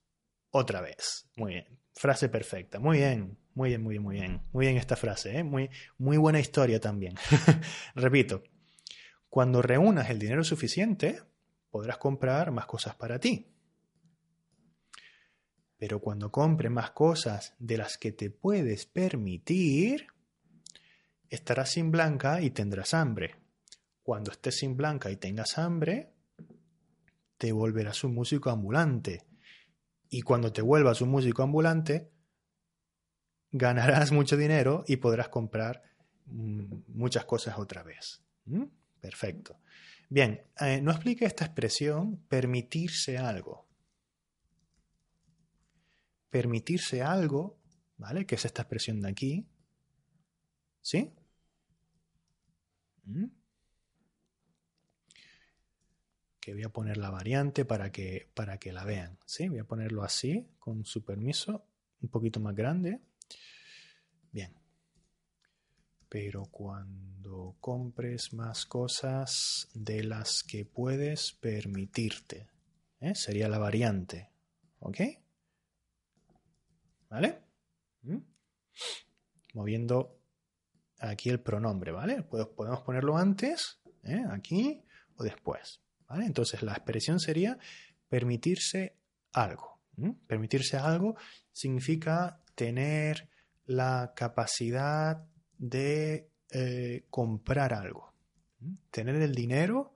[0.51, 1.29] otra vez.
[1.35, 1.79] Muy bien.
[1.93, 2.79] Frase perfecta.
[2.79, 3.37] Muy bien.
[3.53, 4.41] Muy bien, muy bien, muy bien.
[4.51, 5.37] Muy bien esta frase.
[5.37, 5.43] ¿eh?
[5.43, 7.15] Muy, muy buena historia también.
[7.95, 8.43] Repito.
[9.29, 11.21] Cuando reúnas el dinero suficiente,
[11.69, 13.51] podrás comprar más cosas para ti.
[15.77, 20.07] Pero cuando compres más cosas de las que te puedes permitir,
[21.29, 23.35] estarás sin blanca y tendrás hambre.
[24.03, 26.13] Cuando estés sin blanca y tengas hambre,
[27.37, 29.25] te volverás un músico ambulante.
[30.09, 32.11] Y cuando te vuelvas un músico ambulante,
[33.51, 35.81] ganarás mucho dinero y podrás comprar
[36.25, 38.21] mm, muchas cosas otra vez.
[38.45, 38.65] ¿Mm?
[38.99, 39.59] Perfecto.
[40.09, 43.67] Bien, eh, no explique esta expresión permitirse algo.
[46.29, 47.57] Permitirse algo,
[47.97, 48.25] ¿vale?
[48.25, 49.47] Que es esta expresión de aquí,
[50.85, 51.11] ¿Sí?
[53.05, 53.25] ¿Mm?
[56.39, 59.17] Que voy a poner la variante para que, para que la vean.
[59.25, 59.47] ¿Sí?
[59.47, 61.65] Voy a ponerlo así, con su permiso,
[62.03, 62.99] un poquito más grande.
[64.31, 64.53] Bien.
[66.07, 72.47] Pero cuando compres más cosas de las que puedes permitirte,
[72.99, 73.15] ¿eh?
[73.15, 74.29] sería la variante.
[74.81, 74.99] ¿Ok?
[77.09, 77.39] ¿Vale?
[78.03, 78.17] ¿Mm?
[79.55, 80.14] Moviendo
[81.09, 82.23] aquí el pronombre, ¿vale?
[82.23, 84.23] Podemos ponerlo antes, ¿eh?
[84.29, 84.83] aquí
[85.17, 86.25] o después, ¿vale?
[86.25, 87.57] Entonces la expresión sería
[88.09, 88.97] permitirse
[89.33, 89.75] algo.
[90.27, 91.15] Permitirse algo
[91.53, 93.29] significa tener
[93.65, 95.25] la capacidad
[95.57, 98.13] de eh, comprar algo.
[98.91, 99.95] Tener el dinero,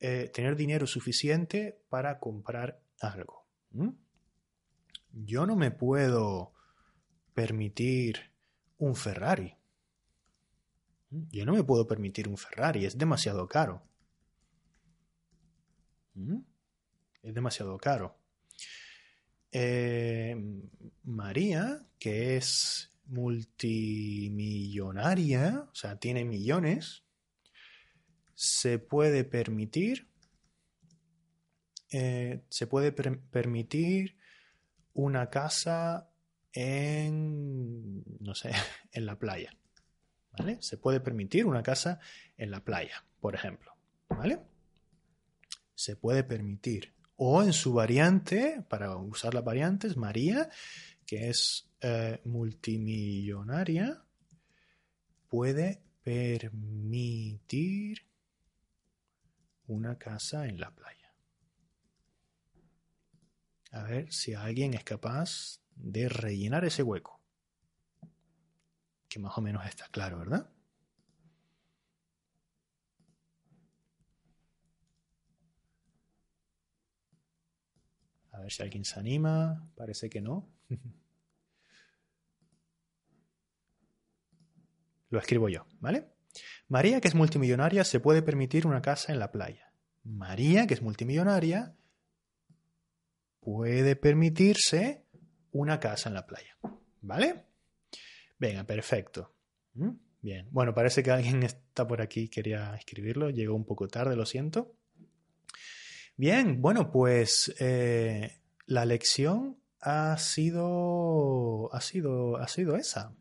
[0.00, 3.46] eh, tener dinero suficiente para comprar algo.
[5.12, 6.52] Yo no me puedo
[7.32, 8.32] permitir
[8.78, 9.56] un Ferrari.
[11.10, 13.82] Yo no me puedo permitir un Ferrari, es demasiado caro.
[17.22, 18.18] Es demasiado caro.
[19.52, 20.34] Eh,
[21.04, 27.04] María, que es multimillonaria, o sea, tiene millones,
[28.34, 30.08] se puede permitir,
[31.90, 34.16] eh, se puede permitir
[34.92, 36.10] una casa
[36.52, 38.50] en, no sé,
[38.92, 39.56] en la playa.
[40.60, 42.00] Se puede permitir una casa
[42.36, 43.76] en la playa, por ejemplo.
[44.08, 44.40] ¿Vale?
[45.74, 46.94] Se puede permitir.
[47.16, 50.50] O en su variante, para usar las variantes, María,
[51.06, 54.04] que es eh, multimillonaria,
[55.28, 58.06] puede permitir
[59.66, 61.14] una casa en la playa.
[63.72, 67.15] A ver si alguien es capaz de rellenar ese hueco.
[69.18, 70.50] Más o menos está claro, ¿verdad?
[78.32, 79.66] A ver si alguien se anima.
[79.76, 80.48] Parece que no.
[85.10, 86.12] Lo escribo yo, ¿vale?
[86.68, 89.72] María, que es multimillonaria, se puede permitir una casa en la playa.
[90.02, 91.74] María, que es multimillonaria,
[93.40, 95.06] puede permitirse
[95.52, 96.58] una casa en la playa.
[97.00, 97.46] ¿Vale?
[98.38, 99.32] Venga, perfecto.
[99.74, 99.90] ¿Mm?
[100.20, 100.48] Bien.
[100.50, 103.30] Bueno, parece que alguien está por aquí, quería escribirlo.
[103.30, 104.74] Llegó un poco tarde, lo siento.
[106.16, 113.14] Bien, bueno, pues eh, la lección ha sido, ha sido, ha sido esa.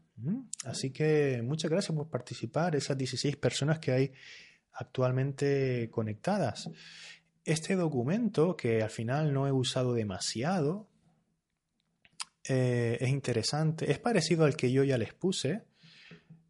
[0.64, 4.14] Así que muchas gracias por participar, esas 16 personas que hay
[4.72, 6.70] actualmente conectadas.
[7.44, 10.88] Este documento, que al final no he usado demasiado,
[12.48, 13.92] eh, es interesante.
[13.92, 15.64] Es parecido al que yo ya les puse,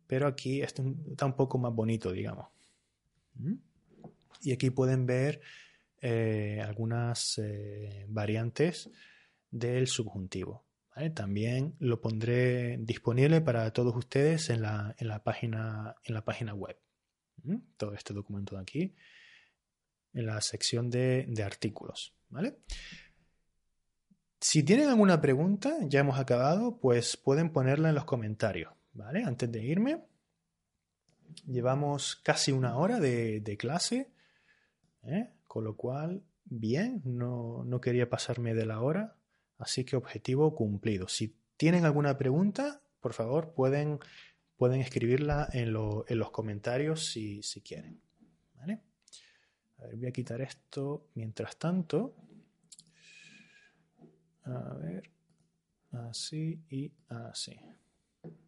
[0.08, 2.48] pero aquí está un poco más bonito, digamos.
[4.42, 5.42] Y aquí pueden ver
[6.02, 8.90] eh, algunas eh, variantes
[9.50, 10.64] del subjuntivo.
[11.14, 16.78] También lo pondré disponible para todos ustedes en la, página, en la página web.
[17.76, 18.96] Todo este documento de aquí,
[20.14, 22.14] en la sección de, artículos.
[22.30, 22.60] ¿vale?
[24.40, 28.74] Si tienen alguna pregunta, ya hemos acabado, pues pueden ponerla en los comentarios.
[28.94, 29.24] ¿vale?
[29.24, 30.04] Antes de irme,
[31.48, 34.12] llevamos casi una hora de, clase,
[35.04, 35.30] ¿eh?
[35.48, 39.16] con lo cual, bien, no, no quería pasarme de la hora.
[39.58, 41.08] Así que objetivo cumplido.
[41.08, 44.00] Si tienen alguna pregunta, por favor, pueden,
[44.58, 48.02] pueden escribirla en, los comentarios si, quieren.
[48.56, 48.82] ¿Vale?
[49.94, 52.16] Voy a quitar esto mientras tanto.
[54.46, 55.12] A ver,
[55.92, 57.56] así y así.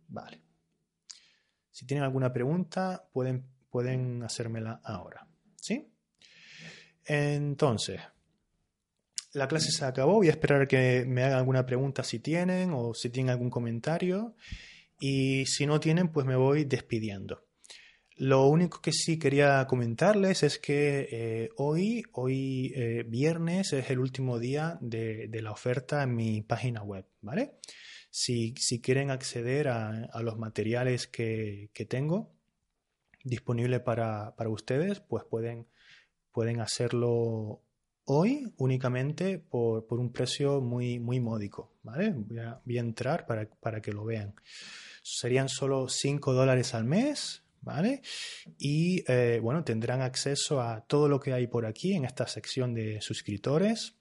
[0.07, 0.41] Vale.
[1.71, 5.27] Si tienen alguna pregunta, pueden, pueden hacérmela ahora.
[5.55, 5.91] ¿Sí?
[7.05, 8.01] Entonces,
[9.33, 10.13] la clase se acabó.
[10.13, 14.35] Voy a esperar que me hagan alguna pregunta si tienen o si tienen algún comentario.
[14.99, 17.46] Y si no tienen, pues me voy despidiendo.
[18.19, 23.99] Lo único que sí quería comentarles es que eh, hoy, hoy eh, viernes, es el
[23.99, 27.59] último día de, la oferta en mi página web, ¿vale?
[28.09, 32.33] Si, quieren acceder a, los materiales que, tengo
[33.23, 35.67] disponibles para, ustedes, pues pueden,
[36.31, 37.61] pueden hacerlo
[38.05, 41.75] hoy únicamente por, un precio muy, muy módico.
[41.83, 42.15] ¿vale?
[42.15, 44.33] Voy, a, entrar para, que lo vean.
[45.03, 47.43] Serían solo 5 dólares al mes.
[47.61, 48.01] ¿Vale?
[48.57, 52.73] Y eh, bueno, tendrán acceso a todo lo que hay por aquí en esta sección
[52.73, 53.95] de suscriptores.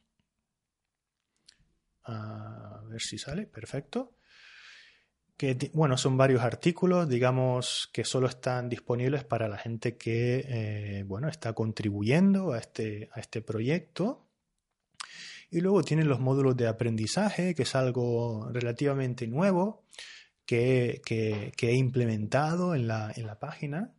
[2.04, 4.16] A ver si sale, perfecto
[5.36, 11.04] que bueno, son varios artículos, digamos, que solo están disponibles para la gente que eh,
[11.06, 14.26] bueno, está contribuyendo a este, a este proyecto.
[15.50, 19.84] Y luego tienen los módulos de aprendizaje, que es algo relativamente nuevo
[20.46, 23.92] que, he implementado en la, página.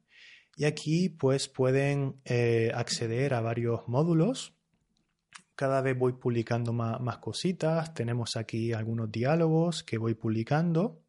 [0.56, 4.54] Y aquí pues pueden eh, acceder a varios módulos.
[5.56, 7.94] Cada vez voy publicando más, cositas.
[7.94, 11.04] Tenemos aquí algunos diálogos que voy publicando.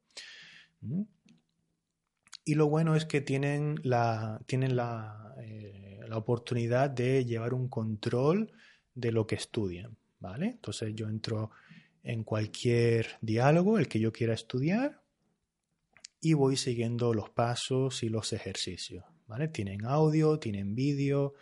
[2.44, 8.52] Y lo bueno es que tienen la, tienen eh, la, oportunidad de llevar un control
[8.94, 10.46] de lo que estudian, ¿vale?
[10.46, 11.50] Entonces yo entro
[12.02, 14.97] en cualquier diálogo, el que yo quiera estudiar,
[16.20, 19.04] y voy siguiendo los pasos y los ejercicios.
[19.26, 19.48] ¿vale?
[19.48, 21.34] Tienen audio, tienen vídeo,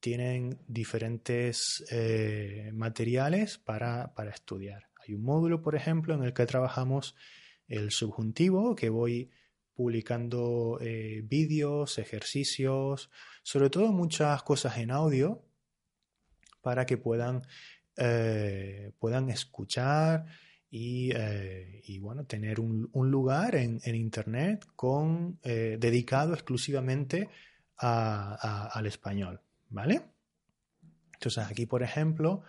[0.00, 4.88] tienen diferentes eh, materiales para, estudiar.
[5.06, 7.14] Hay un módulo, por ejemplo, en el que trabajamos
[7.68, 9.30] el subjuntivo, que voy
[9.74, 13.10] publicando eh, vídeos, ejercicios,
[13.42, 15.42] sobre todo muchas cosas en audio,
[16.62, 17.42] para que puedan,
[17.96, 20.26] eh, puedan escuchar
[20.76, 27.28] eh, y, bueno, tener un, lugar en, Internet con, eh, dedicado exclusivamente
[27.76, 30.02] al español, ¿vale?
[31.12, 32.42] Entonces aquí, por ejemplo,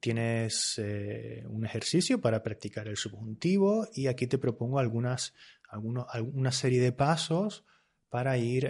[0.00, 5.32] tienes eh, un ejercicio para practicar el subjuntivo y aquí te propongo algunas,
[5.68, 7.64] alguna serie de pasos
[8.08, 8.68] para ir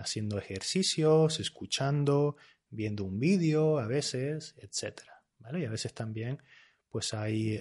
[0.00, 2.36] haciendo ejercicios, escuchando,
[2.70, 5.60] viendo un vídeo a veces, etcétera, ¿vale?
[5.60, 6.38] Y a veces también
[6.88, 7.60] pues hay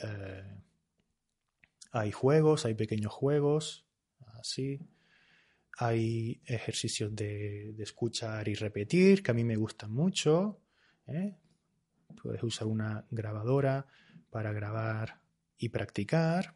[1.92, 3.86] hay juegos, hay pequeños juegos,
[4.40, 4.80] así.
[5.78, 10.60] Hay ejercicios de, escuchar y repetir, que a mí me gustan mucho.
[11.08, 11.38] ¿eh?
[12.22, 13.88] Puedes usar una grabadora
[14.30, 15.22] para grabar
[15.58, 16.56] y practicar.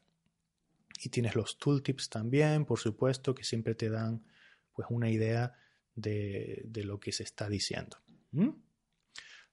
[1.01, 4.23] Y tienes los tooltips también, por supuesto, que siempre te dan
[4.73, 5.55] pues, una idea
[5.95, 7.97] de, lo que se está diciendo.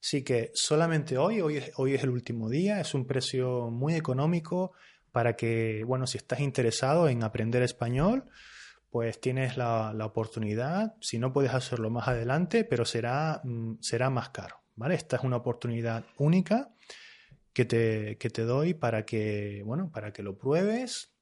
[0.03, 4.73] Así que solamente hoy, hoy hoy es el último día, es un precio muy económico
[5.13, 8.25] para que, bueno, si estás interesado en aprender español,
[8.91, 14.31] pues tienes la, oportunidad, si no puedes hacerlo más adelante, pero será, mm, será más
[14.31, 14.95] caro, ¿vale?
[14.95, 16.71] Esta es una oportunidad única
[17.53, 21.13] que te, te doy para que, bueno, para que lo pruebes.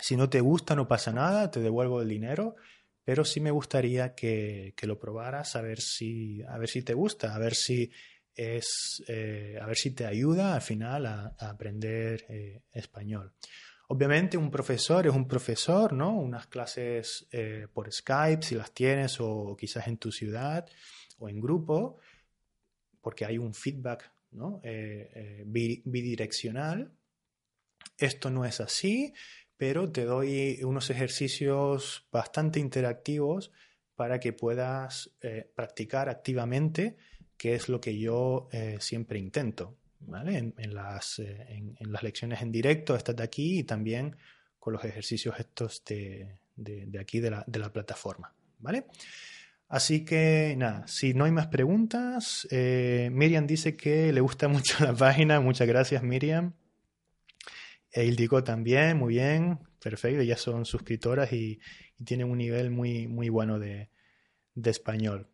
[0.00, 2.56] Si no te gusta, no pasa nada, te devuelvo el dinero,
[3.04, 6.94] pero sí me gustaría que, que lo probaras a ver si, a ver si te
[6.94, 7.90] gusta, a ver si
[8.36, 13.32] es eh, a ver si te ayuda al final a, aprender eh, español.
[13.88, 16.12] Obviamente un profesor es un profesor, ¿no?
[16.12, 20.68] Unas clases eh, por Skype, si las tienes, o quizás en tu ciudad
[21.18, 21.98] o en grupo,
[23.00, 24.60] porque hay un feedback ¿no?
[25.46, 26.92] bidireccional.
[27.96, 29.14] Esto no es así,
[29.56, 33.52] pero te doy unos ejercicios bastante interactivos
[33.94, 35.16] para que puedas
[35.54, 36.98] practicar activamente
[37.36, 40.52] que es lo que yo eh, siempre intento, ¿vale?
[40.56, 44.16] En, las, eh, en, las, lecciones en directo, estas de aquí y también
[44.58, 48.86] con los ejercicios estos de, de, aquí de la, de la, plataforma, ¿vale?
[49.68, 54.84] Así que nada, si no hay más preguntas, eh, Miriam dice que le gusta mucho
[54.84, 56.54] la página, muchas gracias Miriam.
[57.92, 61.58] E Ildico también, muy bien, perfecto, ya son suscriptoras y,
[61.98, 63.88] y tienen un nivel muy, muy bueno de,
[64.54, 65.28] de español.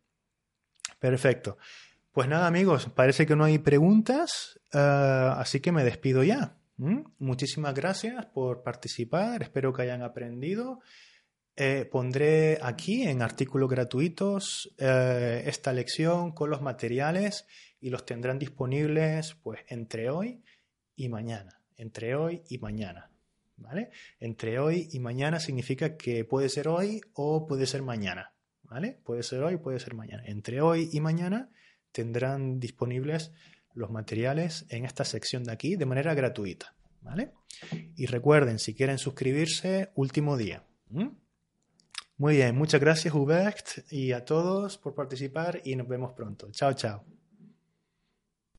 [0.99, 1.59] Perfecto.
[2.13, 6.59] Pues nada amigos, parece que no hay preguntas, eh, así que me despido ya.
[7.19, 10.81] Muchísimas gracias por participar, espero que hayan aprendido.
[11.57, 17.47] Eh, pondré aquí en artículos gratuitos eh, esta lección con los materiales
[17.81, 20.43] y los tendrán disponibles pues entre hoy
[20.95, 21.63] y mañana.
[21.79, 23.11] Entre hoy y mañana.
[23.57, 23.91] ¿Vale?
[24.21, 28.35] Entre hoy y mañana significa que puede ser hoy o puede ser mañana.
[28.65, 28.99] ¿Vale?
[29.03, 30.25] Puede ser hoy, puede ser mañana.
[30.27, 31.49] Entre hoy y mañana
[31.93, 33.33] tendrán disponibles
[33.75, 36.75] los materiales en esta sección de aquí de manera gratuita.
[37.03, 37.33] ¿vale?
[37.97, 40.65] Y recuerden, si quieren suscribirse, último día.
[42.17, 46.51] Muy bien, muchas gracias Hubert y a todos por participar y nos vemos pronto.
[46.53, 47.05] Chao, chao.